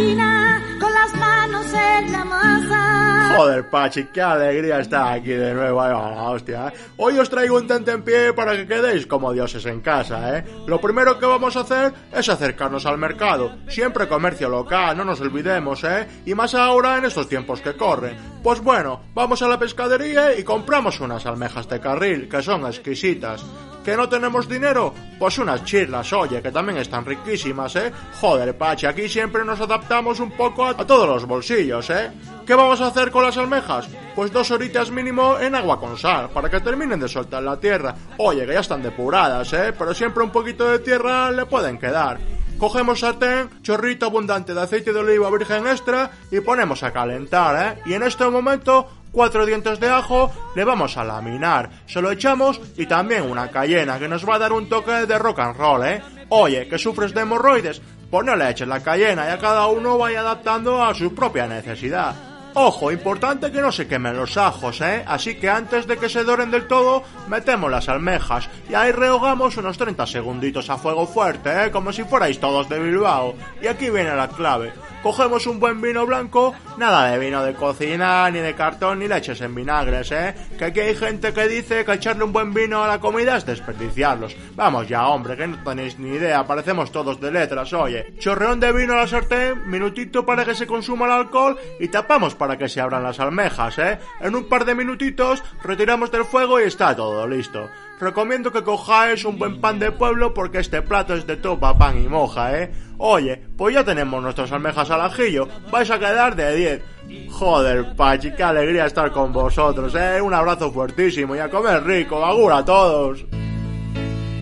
Joder, 3.46 3.70
Pachi, 3.70 4.06
qué 4.06 4.24
alegría 4.24 4.80
estar 4.80 5.14
aquí 5.14 5.30
de 5.30 5.54
nuevo, 5.54 5.80
a 5.80 5.90
la 5.90 6.30
hostia. 6.32 6.70
¿eh? 6.70 6.74
Hoy 6.98 7.20
os 7.20 7.30
traigo 7.30 7.58
un 7.58 7.68
tente 7.68 7.92
en 7.92 8.02
pie 8.02 8.34
para 8.34 8.54
que 8.56 8.66
quedéis 8.66 9.06
como 9.06 9.32
dioses 9.34 9.64
en 9.68 9.82
casa, 9.82 10.40
¿eh? 10.40 10.44
Lo 10.66 10.82
primero 10.82 11.20
que 11.20 11.28
vamos 11.28 11.56
a 11.56 11.60
hacer 11.60 11.94
es 12.12 12.28
acercarnos 12.28 12.88
al 12.88 12.98
mercado. 12.98 13.56
Siempre 13.68 14.08
comercio 14.08 14.50
local, 14.50 14.98
no 14.98 15.06
nos 15.06 15.22
olvidemos, 15.22 15.84
¿eh? 15.84 16.08
Y 16.26 16.34
más 16.34 16.56
ahora 16.56 16.98
en 16.98 17.06
estos 17.06 17.30
tiempos 17.30 17.62
que 17.62 17.78
corren. 17.78 18.18
Pues 18.42 18.62
bueno, 18.62 19.02
vamos 19.14 19.44
a 19.44 19.48
la 19.48 19.60
pescadería 19.60 20.36
y 20.36 20.44
compramos 20.44 21.00
unas 21.00 21.28
almejas 21.28 21.70
de 21.70 21.80
carril, 21.80 22.28
que 22.28 22.42
son 22.42 22.66
exquisitas. 22.66 23.46
¿Que 23.86 23.96
no 23.96 24.10
tenemos 24.10 24.50
dinero? 24.50 24.92
Pues 25.20 25.38
unas 25.38 25.64
chirlas, 25.64 26.12
oye, 26.14 26.42
que 26.42 26.52
también 26.52 26.80
están 26.80 27.06
riquísimas, 27.06 27.76
¿eh? 27.76 27.92
Joder, 28.20 28.58
Pachi, 28.58 28.88
aquí 28.88 29.08
siempre 29.08 29.46
nos 29.46 29.62
adaptamos 29.62 30.20
un 30.20 30.32
poco 30.32 30.66
a, 30.66 30.72
a 30.72 30.88
todos 30.88 31.08
los 31.08 31.28
bolsillos, 31.28 31.88
¿eh? 31.92 32.12
¿Qué 32.48 32.56
vamos 32.56 32.82
a 32.82 32.88
hacer 32.88 33.12
con 33.12 33.24
las 33.24 33.35
almejas? 33.38 33.88
Pues 34.16 34.32
dos 34.32 34.52
horitas 34.52 34.92
mínimo 34.92 35.38
en 35.40 35.56
agua 35.56 35.80
con 35.80 35.98
sal, 35.98 36.30
para 36.30 36.50
que 36.50 36.62
terminen 36.62 37.00
de 37.00 37.08
soltar 37.08 37.44
la 37.44 37.60
tierra. 37.60 37.96
Oye, 38.18 38.46
que 38.46 38.54
ya 38.54 38.60
están 38.60 38.82
depuradas, 38.82 39.52
¿eh? 39.54 39.74
Pero 39.78 39.94
siempre 39.94 40.24
un 40.24 40.32
poquito 40.32 40.70
de 40.70 40.80
tierra 40.80 41.32
le 41.32 41.46
pueden 41.46 41.78
quedar. 41.78 42.20
Cogemos 42.58 43.02
sartén, 43.02 43.50
chorrito 43.62 44.06
abundante 44.06 44.54
de 44.54 44.62
aceite 44.62 44.94
de 44.94 45.00
oliva 45.00 45.30
virgen 45.30 45.68
extra 45.68 46.10
y 46.32 46.40
ponemos 46.40 46.84
a 46.84 46.94
calentar, 46.94 47.78
¿eh? 47.78 47.82
Y 47.86 47.94
en 47.94 48.04
este 48.04 48.26
momento, 48.30 48.88
cuatro 49.12 49.46
dientes 49.46 49.80
de 49.80 49.90
ajo 49.90 50.32
le 50.56 50.64
vamos 50.64 50.96
a 50.96 51.04
laminar. 51.04 51.70
Se 51.86 52.02
lo 52.02 52.12
echamos 52.12 52.62
y 52.78 52.86
también 52.86 53.30
una 53.30 53.52
cayena 53.52 54.00
que 54.00 54.08
nos 54.08 54.28
va 54.28 54.36
a 54.36 54.40
dar 54.40 54.54
un 54.54 54.70
toque 54.70 55.06
de 55.06 55.20
rock 55.20 55.40
and 55.40 55.58
roll, 55.58 55.86
¿eh? 55.86 56.02
Oye, 56.30 56.68
que 56.70 56.78
sufres 56.78 57.14
de 57.14 57.22
hemorroides, 57.22 57.82
pues 58.10 58.26
no 58.26 58.36
le 58.36 58.54
la 58.66 58.80
cayena 58.82 59.26
y 59.28 59.32
a 59.32 59.38
cada 59.38 59.68
uno 59.68 59.98
vaya 59.98 60.22
adaptando 60.22 60.82
a 60.82 60.94
su 60.94 61.14
propia 61.14 61.48
necesidad. 61.48 62.16
Ojo, 62.58 62.90
importante 62.90 63.52
que 63.52 63.62
no 63.62 63.70
se 63.70 63.86
quemen 63.86 64.16
los 64.16 64.38
ajos, 64.38 64.80
¿eh? 64.80 65.04
Así 65.06 65.36
que 65.36 65.50
antes 65.50 65.88
de 65.88 65.98
que 65.98 66.08
se 66.08 66.24
doren 66.24 66.52
del 66.52 66.68
todo, 66.68 67.04
metemos 67.28 67.70
las 67.70 67.90
almejas 67.90 68.50
y 68.70 68.74
ahí 68.74 68.94
rehogamos 68.94 69.58
unos 69.58 69.78
30 69.78 70.08
segunditos 70.08 70.70
a 70.70 70.78
fuego 70.78 71.06
fuerte, 71.06 71.66
¿eh? 71.66 71.70
Como 71.70 71.92
si 71.92 72.06
fuerais 72.06 72.40
todos 72.40 72.70
de 72.70 72.80
Bilbao. 72.80 73.36
Y 73.62 73.68
aquí 73.68 73.90
viene 73.90 74.16
la 74.16 74.30
clave. 74.30 74.72
Cogemos 75.04 75.46
un 75.48 75.60
buen 75.60 75.82
vino 75.82 76.06
blanco, 76.06 76.56
nada 76.78 77.12
de 77.12 77.20
vino 77.20 77.44
de 77.44 77.54
cocina, 77.54 78.32
ni 78.32 78.40
de 78.40 78.56
cartón, 78.56 79.00
ni 79.00 79.08
leches 79.10 79.42
en 79.42 79.54
vinagres, 79.54 80.12
¿eh? 80.14 80.34
Que 80.58 80.66
aquí 80.66 80.80
hay 80.80 80.96
gente 80.96 81.34
que 81.34 81.50
dice 81.50 81.84
que 81.84 81.92
echarle 81.92 82.24
un 82.24 82.34
buen 82.34 82.54
vino 82.54 82.84
a 82.84 82.88
la 82.88 83.00
comida 83.00 83.36
es 83.36 83.46
desperdiciarlos. 83.46 84.36
Vamos 84.56 84.88
ya, 84.88 85.08
hombre, 85.10 85.36
que 85.36 85.46
no 85.46 85.62
tenéis 85.62 86.00
ni 86.00 86.16
idea, 86.16 86.48
parecemos 86.48 86.90
todos 86.92 87.20
de 87.20 87.32
letras, 87.32 87.72
oye. 87.74 88.16
Chorreón 88.18 88.62
de 88.62 88.72
vino 88.72 88.94
a 88.94 89.02
la 89.02 89.08
sartén, 89.08 89.70
minutito 89.70 90.26
para 90.26 90.46
que 90.46 90.56
se 90.56 90.66
consuma 90.66 91.06
el 91.06 91.12
alcohol 91.12 91.60
y 91.80 91.90
tapamos 91.90 92.34
para 92.34 92.45
que 92.58 92.70
se 92.70 92.82
abran 92.82 93.04
las 93.04 93.20
almejas, 93.20 93.78
¿eh? 93.80 94.00
En 94.22 94.36
un 94.36 94.48
par 94.48 94.66
de 94.66 94.76
minutitos 94.76 95.44
retiramos 95.64 96.12
del 96.12 96.26
fuego 96.26 96.60
y 96.60 96.64
está 96.64 96.96
todo 96.96 97.28
listo. 97.28 97.70
Recomiendo 98.00 98.52
que 98.52 98.64
cojáis 98.64 99.26
un 99.26 99.40
buen 99.40 99.60
pan 99.62 99.80
de 99.80 99.92
pueblo 99.92 100.34
porque 100.34 100.60
este 100.60 100.82
plato 100.82 101.14
es 101.14 101.26
de 101.26 101.38
topa, 101.38 101.78
pan 101.78 102.02
y 102.02 102.08
moja, 102.08 102.58
¿eh? 102.58 102.72
Oye, 102.98 103.42
pues 103.58 103.74
ya 103.74 103.84
tenemos 103.84 104.22
nuestras 104.22 104.52
almejas 104.52 104.90
al 104.92 105.02
ajillo, 105.02 105.48
vais 105.72 105.90
a 105.90 106.00
quedar 106.00 106.36
de 106.36 106.56
10. 106.56 107.30
Joder, 107.32 107.96
Pachi, 107.96 108.32
qué 108.32 108.44
alegría 108.44 108.86
estar 108.86 109.12
con 109.12 109.32
vosotros, 109.32 109.94
¿eh? 109.96 110.22
Un 110.22 110.34
abrazo 110.34 110.72
fuertísimo 110.72 111.36
y 111.36 111.40
a 111.40 111.50
comer 111.50 111.84
rico, 111.84 112.24
agur 112.26 112.52
a 112.54 112.64
todos. 112.64 113.26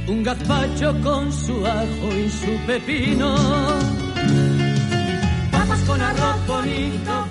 Un 0.07 0.21
gazpacho 0.21 0.93
con 1.01 1.31
su 1.31 1.65
ajo 1.65 2.15
y 2.15 2.29
su 2.29 2.57
pepino. 2.67 3.35
Papas 5.51 5.79
con 5.87 6.01
arroz 6.01 6.47
bonito, 6.47 7.27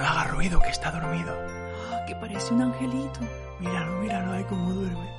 no 0.00 0.06
haga 0.06 0.24
ruido 0.24 0.60
que 0.60 0.70
está 0.70 0.90
dormido. 0.90 1.36
Que 2.06 2.14
parece 2.14 2.54
un 2.54 2.62
angelito. 2.62 3.20
Míralo, 3.60 4.00
míralo 4.00 4.32
ahí 4.32 4.44
como 4.44 4.72
duerme. 4.72 5.10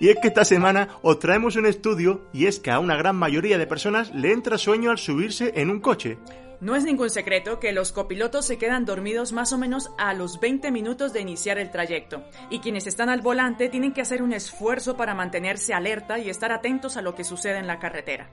Y 0.00 0.08
es 0.08 0.16
que 0.20 0.28
esta 0.28 0.44
semana 0.44 0.88
os 1.02 1.20
traemos 1.20 1.54
un 1.56 1.66
estudio 1.66 2.28
y 2.32 2.46
es 2.46 2.58
que 2.58 2.72
a 2.72 2.80
una 2.80 2.96
gran 2.96 3.14
mayoría 3.14 3.58
de 3.58 3.66
personas 3.66 4.12
le 4.12 4.32
entra 4.32 4.58
sueño 4.58 4.90
al 4.90 4.98
subirse 4.98 5.52
en 5.54 5.70
un 5.70 5.80
coche. 5.80 6.18
No 6.60 6.76
es 6.76 6.84
ningún 6.84 7.10
secreto 7.10 7.60
que 7.60 7.72
los 7.72 7.92
copilotos 7.92 8.46
se 8.46 8.58
quedan 8.58 8.84
dormidos 8.84 9.32
más 9.32 9.52
o 9.52 9.58
menos 9.58 9.90
a 9.98 10.14
los 10.14 10.40
20 10.40 10.70
minutos 10.70 11.12
de 11.12 11.20
iniciar 11.20 11.58
el 11.58 11.70
trayecto, 11.70 12.24
y 12.50 12.60
quienes 12.60 12.86
están 12.86 13.08
al 13.08 13.20
volante 13.20 13.68
tienen 13.68 13.92
que 13.92 14.00
hacer 14.00 14.22
un 14.22 14.32
esfuerzo 14.32 14.96
para 14.96 15.14
mantenerse 15.14 15.74
alerta 15.74 16.18
y 16.18 16.30
estar 16.30 16.52
atentos 16.52 16.96
a 16.96 17.02
lo 17.02 17.14
que 17.14 17.24
sucede 17.24 17.58
en 17.58 17.66
la 17.66 17.78
carretera. 17.78 18.30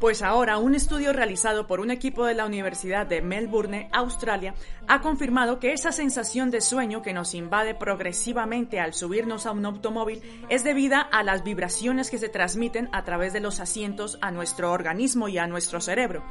Pues 0.00 0.22
ahora 0.22 0.58
un 0.58 0.74
estudio 0.74 1.12
realizado 1.12 1.66
por 1.66 1.80
un 1.80 1.90
equipo 1.90 2.24
de 2.24 2.34
la 2.34 2.46
Universidad 2.46 3.06
de 3.06 3.22
Melbourne, 3.22 3.88
Australia, 3.92 4.54
ha 4.86 5.00
confirmado 5.00 5.58
que 5.60 5.72
esa 5.72 5.92
sensación 5.92 6.50
de 6.50 6.60
sueño 6.60 7.02
que 7.02 7.12
nos 7.12 7.34
invade 7.34 7.74
progresivamente 7.74 8.80
al 8.80 8.94
subirnos 8.94 9.46
a 9.46 9.52
un 9.52 9.66
automóvil 9.66 10.22
es 10.48 10.64
debida 10.64 11.00
a 11.00 11.22
las 11.22 11.44
vibraciones 11.44 12.10
que 12.10 12.18
se 12.18 12.28
transmiten 12.28 12.88
a 12.92 13.04
través 13.04 13.32
de 13.32 13.40
los 13.40 13.60
asientos 13.60 14.18
a 14.20 14.30
nuestro 14.30 14.72
organismo 14.72 15.28
y 15.28 15.38
a 15.38 15.46
nuestro 15.46 15.80
cerebro. 15.80 16.24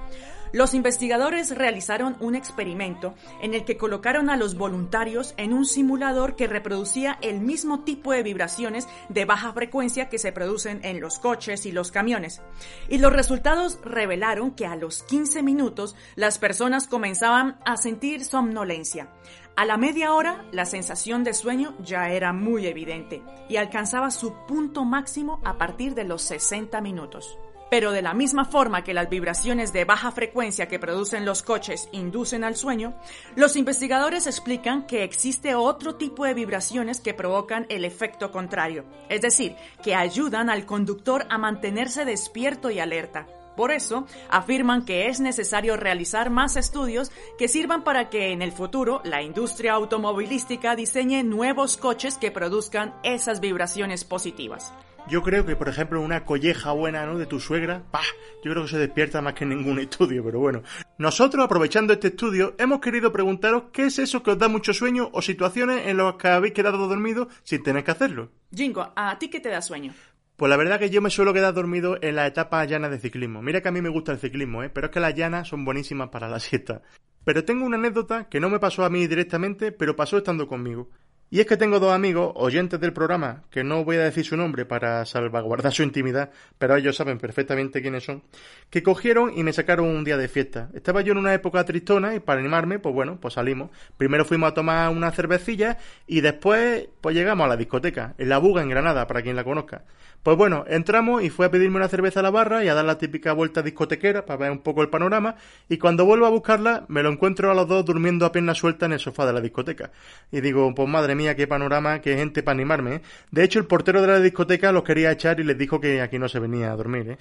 Los 0.51 0.73
investigadores 0.73 1.55
realizaron 1.55 2.15
un 2.19 2.35
experimento 2.35 3.13
en 3.41 3.53
el 3.53 3.65
que 3.65 3.77
colocaron 3.77 4.29
a 4.29 4.37
los 4.37 4.55
voluntarios 4.55 5.33
en 5.37 5.53
un 5.53 5.65
simulador 5.65 6.35
que 6.35 6.47
reproducía 6.47 7.17
el 7.21 7.39
mismo 7.41 7.83
tipo 7.83 8.11
de 8.11 8.23
vibraciones 8.23 8.87
de 9.09 9.25
baja 9.25 9.53
frecuencia 9.53 10.09
que 10.09 10.19
se 10.19 10.31
producen 10.31 10.79
en 10.83 11.01
los 11.01 11.19
coches 11.19 11.65
y 11.65 11.71
los 11.71 11.91
camiones. 11.91 12.41
Y 12.89 12.97
los 12.97 13.13
resultados 13.13 13.79
revelaron 13.83 14.51
que 14.51 14.65
a 14.65 14.75
los 14.75 15.03
15 15.03 15.43
minutos 15.43 15.95
las 16.15 16.39
personas 16.39 16.87
comenzaban 16.87 17.59
a 17.65 17.77
sentir 17.77 18.23
somnolencia. 18.23 19.09
A 19.55 19.65
la 19.65 19.77
media 19.77 20.13
hora, 20.13 20.45
la 20.51 20.65
sensación 20.65 21.23
de 21.23 21.33
sueño 21.33 21.75
ya 21.79 22.11
era 22.11 22.31
muy 22.31 22.67
evidente 22.67 23.23
y 23.49 23.55
alcanzaba 23.55 24.11
su 24.11 24.33
punto 24.47 24.85
máximo 24.85 25.41
a 25.43 25.57
partir 25.57 25.95
de 25.95 26.03
los 26.03 26.21
60 26.21 26.79
minutos. 26.81 27.39
Pero 27.69 27.91
de 27.91 28.01
la 28.01 28.13
misma 28.13 28.45
forma 28.45 28.83
que 28.83 28.93
las 28.93 29.09
vibraciones 29.09 29.73
de 29.73 29.85
baja 29.85 30.11
frecuencia 30.11 30.67
que 30.67 30.79
producen 30.79 31.25
los 31.25 31.43
coches 31.43 31.89
inducen 31.91 32.43
al 32.43 32.55
sueño, 32.55 32.93
los 33.35 33.55
investigadores 33.55 34.25
explican 34.25 34.87
que 34.87 35.03
existe 35.03 35.55
otro 35.55 35.95
tipo 35.95 36.25
de 36.25 36.33
vibraciones 36.33 37.01
que 37.01 37.13
provocan 37.13 37.65
el 37.69 37.83
efecto 37.83 38.31
contrario, 38.31 38.85
es 39.09 39.21
decir, 39.21 39.55
que 39.83 39.95
ayudan 39.95 40.49
al 40.49 40.65
conductor 40.65 41.25
a 41.29 41.37
mantenerse 41.37 42.05
despierto 42.05 42.71
y 42.71 42.79
alerta. 42.79 43.27
Por 43.57 43.71
eso, 43.71 44.05
afirman 44.29 44.85
que 44.85 45.07
es 45.07 45.19
necesario 45.19 45.77
realizar 45.77 46.29
más 46.29 46.55
estudios 46.55 47.11
que 47.39 47.47
sirvan 47.47 47.83
para 47.83 48.07
que 48.07 48.31
en 48.31 48.43
el 48.43 48.51
futuro 48.51 49.01
la 49.03 49.23
industria 49.23 49.73
automovilística 49.73 50.75
diseñe 50.75 51.23
nuevos 51.23 51.75
coches 51.75 52.19
que 52.19 52.29
produzcan 52.29 52.93
esas 53.03 53.39
vibraciones 53.39 54.03
positivas. 54.03 54.71
Yo 55.09 55.23
creo 55.23 55.45
que, 55.45 55.55
por 55.55 55.69
ejemplo, 55.69 56.01
una 56.01 56.25
colleja 56.25 56.73
buena, 56.73 57.05
¿no? 57.05 57.17
De 57.17 57.25
tu 57.25 57.39
suegra, 57.39 57.81
¡pah! 57.91 58.01
Yo 58.43 58.51
creo 58.51 58.63
que 58.63 58.71
se 58.71 58.77
despierta 58.77 59.21
más 59.21 59.35
que 59.35 59.45
en 59.45 59.51
ningún 59.51 59.79
estudio, 59.79 60.21
pero 60.21 60.39
bueno. 60.39 60.63
Nosotros, 60.97 61.45
aprovechando 61.45 61.93
este 61.93 62.09
estudio, 62.09 62.55
hemos 62.57 62.81
querido 62.81 63.13
preguntaros 63.13 63.63
qué 63.71 63.85
es 63.85 63.99
eso 63.99 64.21
que 64.21 64.31
os 64.31 64.37
da 64.37 64.49
mucho 64.49 64.73
sueño 64.73 65.09
o 65.13 65.21
situaciones 65.21 65.87
en 65.87 65.95
las 65.95 66.15
que 66.15 66.27
habéis 66.27 66.53
quedado 66.53 66.89
dormidos 66.89 67.27
sin 67.43 67.63
tener 67.63 67.85
que 67.85 67.91
hacerlo. 67.91 68.31
Jingo, 68.53 68.91
¿a 68.95 69.17
ti 69.17 69.29
qué 69.29 69.39
te 69.39 69.47
da 69.47 69.61
sueño? 69.61 69.93
Pues 70.35 70.49
la 70.49 70.57
verdad 70.57 70.77
que 70.77 70.89
yo 70.89 71.01
me 71.01 71.09
suelo 71.09 71.33
quedar 71.33 71.53
dormido 71.53 71.97
en 72.01 72.15
las 72.15 72.27
etapas 72.27 72.67
llanas 72.67 72.91
de 72.91 72.99
ciclismo. 72.99 73.41
Mira 73.41 73.61
que 73.61 73.69
a 73.69 73.71
mí 73.71 73.81
me 73.81 73.89
gusta 73.89 74.11
el 74.11 74.19
ciclismo, 74.19 74.61
¿eh? 74.61 74.69
pero 74.69 74.87
es 74.87 74.91
que 74.91 74.99
las 74.99 75.15
llanas 75.15 75.47
son 75.47 75.63
buenísimas 75.63 76.09
para 76.09 76.27
la 76.27 76.39
siesta. 76.41 76.81
Pero 77.23 77.45
tengo 77.45 77.65
una 77.65 77.77
anécdota 77.77 78.29
que 78.29 78.39
no 78.39 78.49
me 78.49 78.59
pasó 78.59 78.83
a 78.83 78.89
mí 78.89 79.07
directamente, 79.07 79.71
pero 79.71 79.95
pasó 79.95 80.17
estando 80.17 80.47
conmigo. 80.47 80.89
Y 81.29 81.41
es 81.41 81.45
que 81.45 81.57
tengo 81.57 81.81
dos 81.81 81.93
amigos, 81.93 82.31
oyentes 82.35 82.79
del 82.79 82.93
programa, 82.93 83.43
que 83.51 83.61
no 83.61 83.83
voy 83.83 83.97
a 83.97 84.03
decir 84.03 84.23
su 84.23 84.37
nombre 84.37 84.65
para 84.65 85.03
salvaguardar 85.03 85.73
su 85.73 85.83
intimidad, 85.83 86.31
pero 86.57 86.77
ellos 86.77 86.95
saben 86.95 87.17
perfectamente 87.17 87.81
quiénes 87.81 88.05
son, 88.05 88.23
que 88.69 88.81
cogieron 88.81 89.37
y 89.37 89.43
me 89.43 89.51
sacaron 89.51 89.87
un 89.87 90.05
día 90.05 90.15
de 90.15 90.29
fiesta. 90.29 90.69
Estaba 90.73 91.01
yo 91.01 91.11
en 91.11 91.17
una 91.17 91.33
época 91.33 91.65
tristona 91.65 92.15
y 92.15 92.21
para 92.21 92.39
animarme, 92.39 92.79
pues 92.79 92.95
bueno, 92.95 93.19
pues 93.19 93.33
salimos. 93.33 93.71
Primero 93.97 94.23
fuimos 94.23 94.51
a 94.51 94.53
tomar 94.53 94.89
una 94.89 95.11
cervecilla 95.11 95.77
y 96.07 96.21
después 96.21 96.87
pues 97.01 97.13
llegamos 97.13 97.43
a 97.43 97.49
la 97.49 97.57
discoteca, 97.57 98.15
en 98.17 98.29
La 98.29 98.37
Buga, 98.37 98.61
en 98.61 98.69
Granada, 98.69 99.05
para 99.05 99.21
quien 99.21 99.35
la 99.35 99.43
conozca. 99.43 99.83
Pues 100.23 100.35
bueno, 100.35 100.65
entramos 100.67 101.23
y 101.23 101.29
fue 101.29 101.45
a 101.45 101.51
pedirme 101.51 101.77
una 101.77 101.87
cerveza 101.87 102.19
a 102.21 102.23
la 102.23 102.31
barra 102.31 102.63
y 102.63 102.67
a 102.67 102.73
dar 102.73 102.83
la 102.83 102.97
típica 102.97 103.33
vuelta 103.33 103.61
discotequera 103.61 104.25
para 104.25 104.37
ver 104.37 104.51
un 104.51 104.59
poco 104.59 104.81
el 104.81 104.89
panorama 104.89 105.35
y 105.69 105.77
cuando 105.77 106.05
vuelvo 106.05 106.25
a 106.25 106.29
buscarla 106.29 106.85
me 106.89 107.01
lo 107.01 107.09
encuentro 107.09 107.49
a 107.49 107.53
los 107.53 107.67
dos 107.67 107.85
durmiendo 107.85 108.25
a 108.25 108.31
pierna 108.31 108.53
suelta 108.53 108.87
en 108.87 108.93
el 108.93 108.99
sofá 108.99 109.25
de 109.25 109.33
la 109.33 109.41
discoteca. 109.41 109.91
Y 110.31 110.41
digo, 110.41 110.73
pues 110.75 110.89
madre 110.89 111.15
mía, 111.17 111.35
qué 111.35 111.47
panorama, 111.47 111.99
qué 111.99 112.15
gente 112.15 112.43
para 112.43 112.55
animarme. 112.55 112.95
¿eh? 112.95 113.01
De 113.31 113.43
hecho, 113.43 113.59
el 113.59 113.65
portero 113.65 114.01
de 114.01 114.07
la 114.07 114.19
discoteca 114.19 114.71
los 114.71 114.83
quería 114.83 115.11
echar 115.11 115.39
y 115.39 115.43
les 115.43 115.57
dijo 115.57 115.81
que 115.81 116.01
aquí 116.01 116.17
no 116.17 116.29
se 116.29 116.39
venía 116.39 116.71
a 116.71 116.75
dormir. 116.75 117.09
¿eh? 117.09 117.17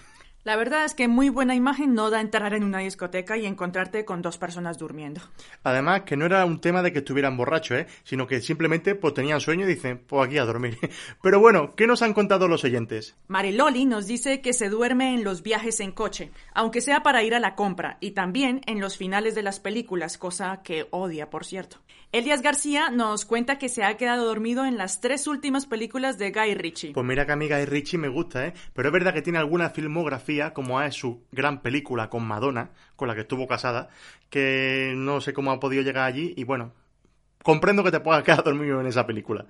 La 0.47 0.55
verdad 0.55 0.85
es 0.85 0.95
que 0.95 1.09
muy 1.09 1.29
buena 1.29 1.57
imagen 1.57 1.93
no 1.93 2.09
da 2.09 2.21
entrar 2.21 2.55
en 2.55 2.63
una 2.63 2.79
discoteca 2.79 3.37
y 3.37 3.47
encontrarte 3.47 4.05
con 4.05 4.23
dos 4.23 4.39
personas 4.39 4.79
durmiendo. 4.79 5.21
Además, 5.65 6.03
que 6.03 6.17
no 6.17 6.25
era 6.25 6.45
un 6.45 6.61
tema 6.61 6.85
de 6.85 6.93
que 6.93 7.01
estuvieran 7.01 7.37
borrachos, 7.37 7.79
¿eh? 7.79 7.87
sino 8.05 8.29
que 8.29 8.41
simplemente 8.41 8.95
pues, 8.95 9.13
tenían 9.13 9.41
sueño 9.41 9.65
y 9.65 9.75
dicen, 9.75 10.05
pues 10.07 10.25
aquí 10.25 10.39
a 10.39 10.45
dormir. 10.45 10.79
Pero 11.21 11.41
bueno, 11.41 11.75
¿qué 11.75 11.89
nos 11.89 12.01
han 12.01 12.15
contado 12.15 12.47
los 12.47 12.63
oyentes? 12.63 13.17
Mariloli 13.27 13.87
nos 13.87 14.07
dice 14.07 14.41
que 14.41 14.53
se 14.53 14.69
duerme 14.69 15.15
en 15.15 15.25
los 15.25 15.43
viajes 15.43 15.81
en 15.81 15.91
coche, 15.91 16.31
aunque 16.55 16.81
sea 16.81 17.03
para 17.03 17.25
ir 17.25 17.35
a 17.35 17.41
la 17.41 17.57
compra, 17.57 17.99
y 18.01 18.13
también 18.13 18.61
en 18.67 18.79
los 18.79 18.97
finales 18.97 19.35
de 19.35 19.43
las 19.43 19.59
películas, 19.59 20.17
cosa 20.17 20.63
que 20.63 20.87
odia, 20.93 21.29
por 21.29 21.45
cierto. 21.45 21.79
Elias 22.13 22.41
García 22.41 22.91
nos 22.91 23.25
cuenta 23.25 23.59
que 23.59 23.69
se 23.69 23.85
ha 23.85 23.97
quedado 23.97 24.25
dormido 24.25 24.65
en 24.65 24.79
las 24.79 25.01
tres 25.01 25.27
últimas 25.27 25.67
películas 25.67 26.19
de 26.19 26.31
Guy 26.31 26.55
Ritchie. 26.55 26.93
Pues 26.93 27.05
mira 27.05 27.27
que 27.27 27.33
a 27.33 27.37
mí 27.37 27.49
Guy 27.49 27.65
Ritchie 27.65 27.99
me 27.99 28.09
gusta, 28.09 28.47
¿eh? 28.47 28.55
Pero 28.73 28.89
es 28.89 28.93
verdad 28.93 29.13
que 29.13 29.23
tiene 29.23 29.39
alguna 29.39 29.71
filmografía, 29.71 30.55
como 30.55 30.81
es 30.81 30.95
su 30.95 31.25
gran 31.33 31.61
película 31.61 32.09
con 32.09 32.27
Madonna, 32.27 32.71
con 32.95 33.09
la 33.09 33.15
que 33.15 33.23
estuvo 33.23 33.47
casada, 33.47 33.91
que 34.31 34.95
no 34.97 35.21
sé 35.21 35.33
cómo 35.33 35.51
ha 35.51 35.61
podido 35.61 35.83
llegar 35.83 36.05
allí 36.05 36.33
y 36.37 36.45
bueno, 36.45 36.73
comprendo 37.43 37.85
que 37.85 37.91
te 37.91 38.01
puedas 38.01 38.23
quedar 38.25 38.45
dormido 38.45 38.81
en 38.81 38.87
esa 38.87 39.07
película. 39.07 39.47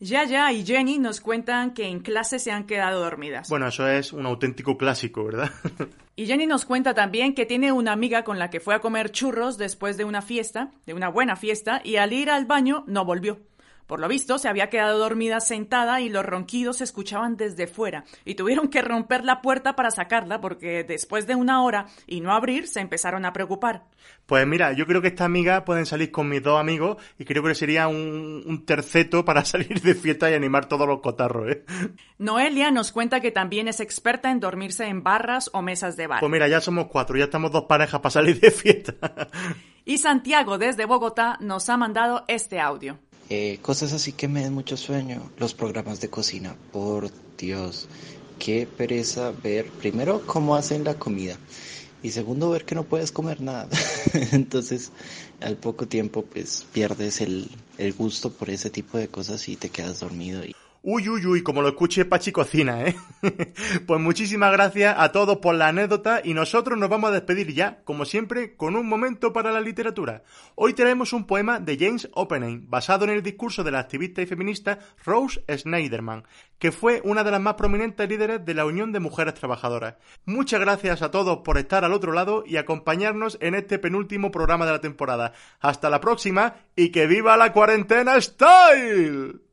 Yaya 0.00 0.50
y 0.50 0.64
Jenny 0.64 0.98
nos 0.98 1.20
cuentan 1.20 1.74
que 1.74 1.86
en 1.86 2.00
clase 2.00 2.38
se 2.38 2.50
han 2.50 2.64
quedado 2.64 3.00
dormidas. 3.00 3.50
Bueno, 3.50 3.68
eso 3.68 3.86
es 3.86 4.14
un 4.14 4.24
auténtico 4.24 4.78
clásico, 4.78 5.24
¿verdad? 5.24 5.50
y 6.16 6.24
Jenny 6.24 6.46
nos 6.46 6.64
cuenta 6.64 6.94
también 6.94 7.34
que 7.34 7.44
tiene 7.44 7.70
una 7.70 7.92
amiga 7.92 8.24
con 8.24 8.38
la 8.38 8.48
que 8.48 8.60
fue 8.60 8.74
a 8.74 8.80
comer 8.80 9.10
churros 9.10 9.58
después 9.58 9.98
de 9.98 10.04
una 10.04 10.22
fiesta, 10.22 10.70
de 10.86 10.94
una 10.94 11.10
buena 11.10 11.36
fiesta, 11.36 11.82
y 11.84 11.96
al 11.96 12.14
ir 12.14 12.30
al 12.30 12.46
baño 12.46 12.82
no 12.86 13.04
volvió. 13.04 13.40
Por 13.90 13.98
lo 13.98 14.06
visto, 14.06 14.38
se 14.38 14.48
había 14.48 14.70
quedado 14.70 15.00
dormida 15.00 15.40
sentada 15.40 16.00
y 16.00 16.10
los 16.10 16.24
ronquidos 16.24 16.76
se 16.76 16.84
escuchaban 16.84 17.36
desde 17.36 17.66
fuera, 17.66 18.04
y 18.24 18.36
tuvieron 18.36 18.68
que 18.68 18.82
romper 18.82 19.24
la 19.24 19.42
puerta 19.42 19.74
para 19.74 19.90
sacarla 19.90 20.40
porque 20.40 20.84
después 20.84 21.26
de 21.26 21.34
una 21.34 21.64
hora 21.64 21.86
y 22.06 22.20
no 22.20 22.32
abrir 22.32 22.68
se 22.68 22.78
empezaron 22.78 23.24
a 23.24 23.32
preocupar. 23.32 23.86
Pues 24.26 24.46
mira, 24.46 24.72
yo 24.74 24.86
creo 24.86 25.02
que 25.02 25.08
esta 25.08 25.24
amiga 25.24 25.64
pueden 25.64 25.86
salir 25.86 26.12
con 26.12 26.28
mis 26.28 26.40
dos 26.40 26.60
amigos 26.60 26.98
y 27.18 27.24
creo 27.24 27.42
que 27.42 27.52
sería 27.56 27.88
un, 27.88 28.44
un 28.46 28.64
terceto 28.64 29.24
para 29.24 29.44
salir 29.44 29.80
de 29.80 29.96
fiesta 29.96 30.30
y 30.30 30.34
animar 30.34 30.66
todos 30.66 30.86
los 30.86 31.00
cotarros, 31.00 31.50
¿eh? 31.50 31.64
Noelia 32.18 32.70
nos 32.70 32.92
cuenta 32.92 33.18
que 33.18 33.32
también 33.32 33.66
es 33.66 33.80
experta 33.80 34.30
en 34.30 34.38
dormirse 34.38 34.84
en 34.86 35.02
barras 35.02 35.50
o 35.52 35.62
mesas 35.62 35.96
de 35.96 36.06
bar. 36.06 36.20
Pues 36.20 36.30
mira, 36.30 36.46
ya 36.46 36.60
somos 36.60 36.86
cuatro, 36.86 37.16
ya 37.16 37.24
estamos 37.24 37.50
dos 37.50 37.64
parejas 37.64 38.00
para 38.00 38.12
salir 38.12 38.38
de 38.38 38.52
fiesta. 38.52 38.94
y 39.84 39.98
Santiago 39.98 40.58
desde 40.58 40.84
Bogotá 40.84 41.38
nos 41.40 41.68
ha 41.68 41.76
mandado 41.76 42.24
este 42.28 42.60
audio. 42.60 43.00
Eh, 43.30 43.58
cosas 43.62 43.92
así 43.92 44.12
que 44.12 44.26
me 44.26 44.42
den 44.42 44.52
mucho 44.52 44.76
sueño. 44.76 45.30
Los 45.38 45.54
programas 45.54 46.00
de 46.00 46.10
cocina, 46.10 46.56
por 46.72 47.10
Dios. 47.38 47.86
Qué 48.40 48.66
pereza 48.66 49.30
ver, 49.30 49.70
primero, 49.70 50.20
cómo 50.26 50.56
hacen 50.56 50.82
la 50.82 50.94
comida. 50.98 51.38
Y 52.02 52.10
segundo, 52.10 52.50
ver 52.50 52.64
que 52.64 52.74
no 52.74 52.84
puedes 52.84 53.12
comer 53.12 53.40
nada. 53.40 53.68
Entonces, 54.32 54.90
al 55.40 55.56
poco 55.56 55.86
tiempo, 55.86 56.24
pues 56.24 56.66
pierdes 56.72 57.20
el, 57.20 57.48
el 57.78 57.92
gusto 57.92 58.32
por 58.32 58.50
ese 58.50 58.68
tipo 58.68 58.98
de 58.98 59.08
cosas 59.08 59.48
y 59.48 59.56
te 59.56 59.70
quedas 59.70 60.00
dormido. 60.00 60.44
Y... 60.44 60.52
Uy, 60.82 61.06
uy, 61.10 61.26
uy, 61.26 61.42
como 61.42 61.60
lo 61.60 61.68
escuche 61.68 62.06
Pachi 62.06 62.32
Cocina, 62.32 62.86
¿eh? 62.86 62.96
pues 63.86 64.00
muchísimas 64.00 64.50
gracias 64.50 64.94
a 64.96 65.12
todos 65.12 65.36
por 65.36 65.54
la 65.54 65.68
anécdota 65.68 66.22
y 66.24 66.32
nosotros 66.32 66.78
nos 66.78 66.88
vamos 66.88 67.10
a 67.10 67.12
despedir 67.12 67.52
ya, 67.52 67.82
como 67.84 68.06
siempre, 68.06 68.56
con 68.56 68.76
un 68.76 68.88
momento 68.88 69.34
para 69.34 69.52
la 69.52 69.60
literatura. 69.60 70.22
Hoy 70.54 70.72
traemos 70.72 71.12
un 71.12 71.26
poema 71.26 71.60
de 71.60 71.76
James 71.78 72.08
Oppenheim, 72.14 72.64
basado 72.70 73.04
en 73.04 73.10
el 73.10 73.22
discurso 73.22 73.62
de 73.62 73.72
la 73.72 73.80
activista 73.80 74.22
y 74.22 74.26
feminista 74.26 74.78
Rose 75.04 75.44
Schneiderman, 75.54 76.24
que 76.58 76.72
fue 76.72 77.02
una 77.04 77.24
de 77.24 77.32
las 77.32 77.42
más 77.42 77.54
prominentes 77.56 78.08
líderes 78.08 78.42
de 78.46 78.54
la 78.54 78.64
Unión 78.64 78.90
de 78.90 79.00
Mujeres 79.00 79.34
Trabajadoras. 79.34 79.96
Muchas 80.24 80.60
gracias 80.60 81.02
a 81.02 81.10
todos 81.10 81.40
por 81.44 81.58
estar 81.58 81.84
al 81.84 81.92
otro 81.92 82.12
lado 82.12 82.42
y 82.46 82.56
acompañarnos 82.56 83.36
en 83.42 83.54
este 83.54 83.78
penúltimo 83.78 84.30
programa 84.30 84.64
de 84.64 84.72
la 84.72 84.80
temporada. 84.80 85.34
Hasta 85.60 85.90
la 85.90 86.00
próxima 86.00 86.54
y 86.74 86.88
que 86.88 87.06
viva 87.06 87.36
la 87.36 87.52
cuarentena 87.52 88.18
style. 88.18 89.49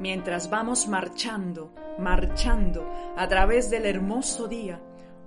Mientras 0.00 0.48
vamos 0.48 0.86
marchando, 0.86 1.72
marchando 1.98 2.88
a 3.16 3.26
través 3.26 3.68
del 3.70 3.84
hermoso 3.84 4.46
día, 4.46 4.80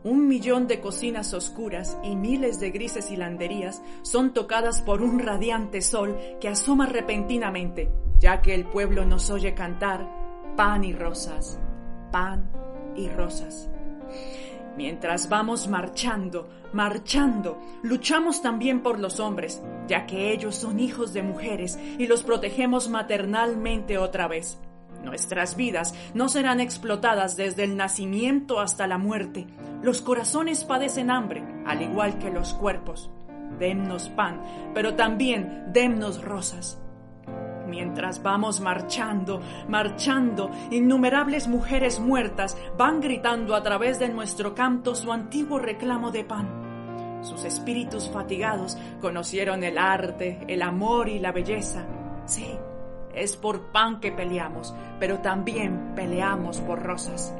un 0.03 0.27
millón 0.27 0.67
de 0.67 0.79
cocinas 0.79 1.33
oscuras 1.33 1.97
y 2.03 2.15
miles 2.15 2.59
de 2.59 2.71
grises 2.71 3.11
hilanderías 3.11 3.83
son 4.01 4.33
tocadas 4.33 4.81
por 4.81 5.01
un 5.01 5.19
radiante 5.19 5.81
sol 5.81 6.17
que 6.39 6.47
asoma 6.47 6.87
repentinamente, 6.87 7.91
ya 8.17 8.41
que 8.41 8.55
el 8.55 8.65
pueblo 8.65 9.05
nos 9.05 9.29
oye 9.29 9.53
cantar 9.53 10.09
pan 10.55 10.83
y 10.83 10.93
rosas, 10.93 11.59
pan 12.11 12.49
y 12.95 13.09
rosas. 13.09 13.69
Mientras 14.77 15.27
vamos 15.27 15.67
marchando, 15.67 16.49
marchando, 16.71 17.59
luchamos 17.83 18.41
también 18.41 18.81
por 18.81 18.99
los 18.99 19.19
hombres, 19.19 19.61
ya 19.87 20.05
que 20.05 20.31
ellos 20.31 20.55
son 20.55 20.79
hijos 20.79 21.13
de 21.13 21.23
mujeres 21.23 21.77
y 21.97 22.07
los 22.07 22.23
protegemos 22.23 22.89
maternalmente 22.89 23.97
otra 23.97 24.27
vez. 24.27 24.57
Nuestras 25.03 25.55
vidas 25.55 25.93
no 26.13 26.29
serán 26.29 26.59
explotadas 26.59 27.35
desde 27.35 27.63
el 27.63 27.75
nacimiento 27.75 28.59
hasta 28.59 28.87
la 28.87 28.97
muerte. 28.97 29.47
Los 29.81 30.01
corazones 30.01 30.63
padecen 30.63 31.09
hambre, 31.09 31.43
al 31.65 31.81
igual 31.81 32.19
que 32.19 32.29
los 32.29 32.53
cuerpos. 32.53 33.09
Demnos 33.59 34.09
pan, 34.09 34.41
pero 34.73 34.95
también 34.95 35.65
demnos 35.73 36.23
rosas. 36.23 36.80
Mientras 37.71 38.21
vamos 38.21 38.59
marchando, 38.59 39.39
marchando, 39.69 40.51
innumerables 40.71 41.47
mujeres 41.47 42.01
muertas 42.01 42.57
van 42.77 42.99
gritando 42.99 43.55
a 43.55 43.63
través 43.63 43.97
de 43.97 44.09
nuestro 44.09 44.53
canto 44.53 44.93
su 44.93 45.13
antiguo 45.13 45.57
reclamo 45.57 46.11
de 46.11 46.25
pan. 46.25 47.21
Sus 47.21 47.45
espíritus 47.45 48.09
fatigados 48.09 48.77
conocieron 48.99 49.63
el 49.63 49.77
arte, 49.77 50.41
el 50.49 50.63
amor 50.63 51.07
y 51.07 51.19
la 51.19 51.31
belleza. 51.31 51.85
Sí, 52.25 52.45
es 53.15 53.37
por 53.37 53.71
pan 53.71 54.01
que 54.01 54.11
peleamos, 54.11 54.75
pero 54.99 55.19
también 55.19 55.93
peleamos 55.95 56.59
por 56.59 56.83
rosas. 56.83 57.33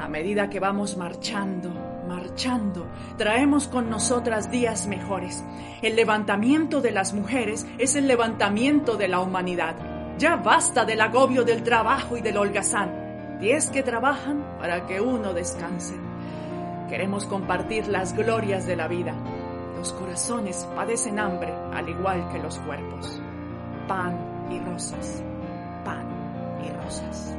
A 0.00 0.08
medida 0.08 0.50
que 0.50 0.58
vamos 0.58 0.96
marchando, 0.96 1.70
marchando, 2.08 2.86
traemos 3.16 3.68
con 3.68 3.90
nosotras 3.90 4.50
días 4.50 4.86
mejores. 4.86 5.44
El 5.82 5.94
levantamiento 5.94 6.80
de 6.80 6.90
las 6.90 7.12
mujeres 7.12 7.66
es 7.78 7.94
el 7.94 8.08
levantamiento 8.08 8.96
de 8.96 9.08
la 9.08 9.20
humanidad. 9.20 9.76
Ya 10.18 10.36
basta 10.36 10.84
del 10.84 11.00
agobio 11.00 11.44
del 11.44 11.62
trabajo 11.62 12.16
y 12.16 12.22
del 12.22 12.38
holgazán. 12.38 13.38
Diez 13.38 13.70
que 13.70 13.84
trabajan 13.84 14.44
para 14.58 14.86
que 14.86 15.00
uno 15.00 15.32
descanse. 15.32 15.94
Queremos 16.88 17.26
compartir 17.26 17.86
las 17.86 18.16
glorias 18.16 18.66
de 18.66 18.74
la 18.74 18.88
vida. 18.88 19.14
Los 19.76 19.92
corazones 19.92 20.66
padecen 20.74 21.20
hambre 21.20 21.52
al 21.72 21.88
igual 21.88 22.28
que 22.32 22.38
los 22.38 22.58
cuerpos. 22.60 23.20
Pan 23.86 24.16
y 24.50 24.58
rosas. 24.58 25.22
Pan 25.84 26.06
y 26.66 26.84
rosas. 26.84 27.36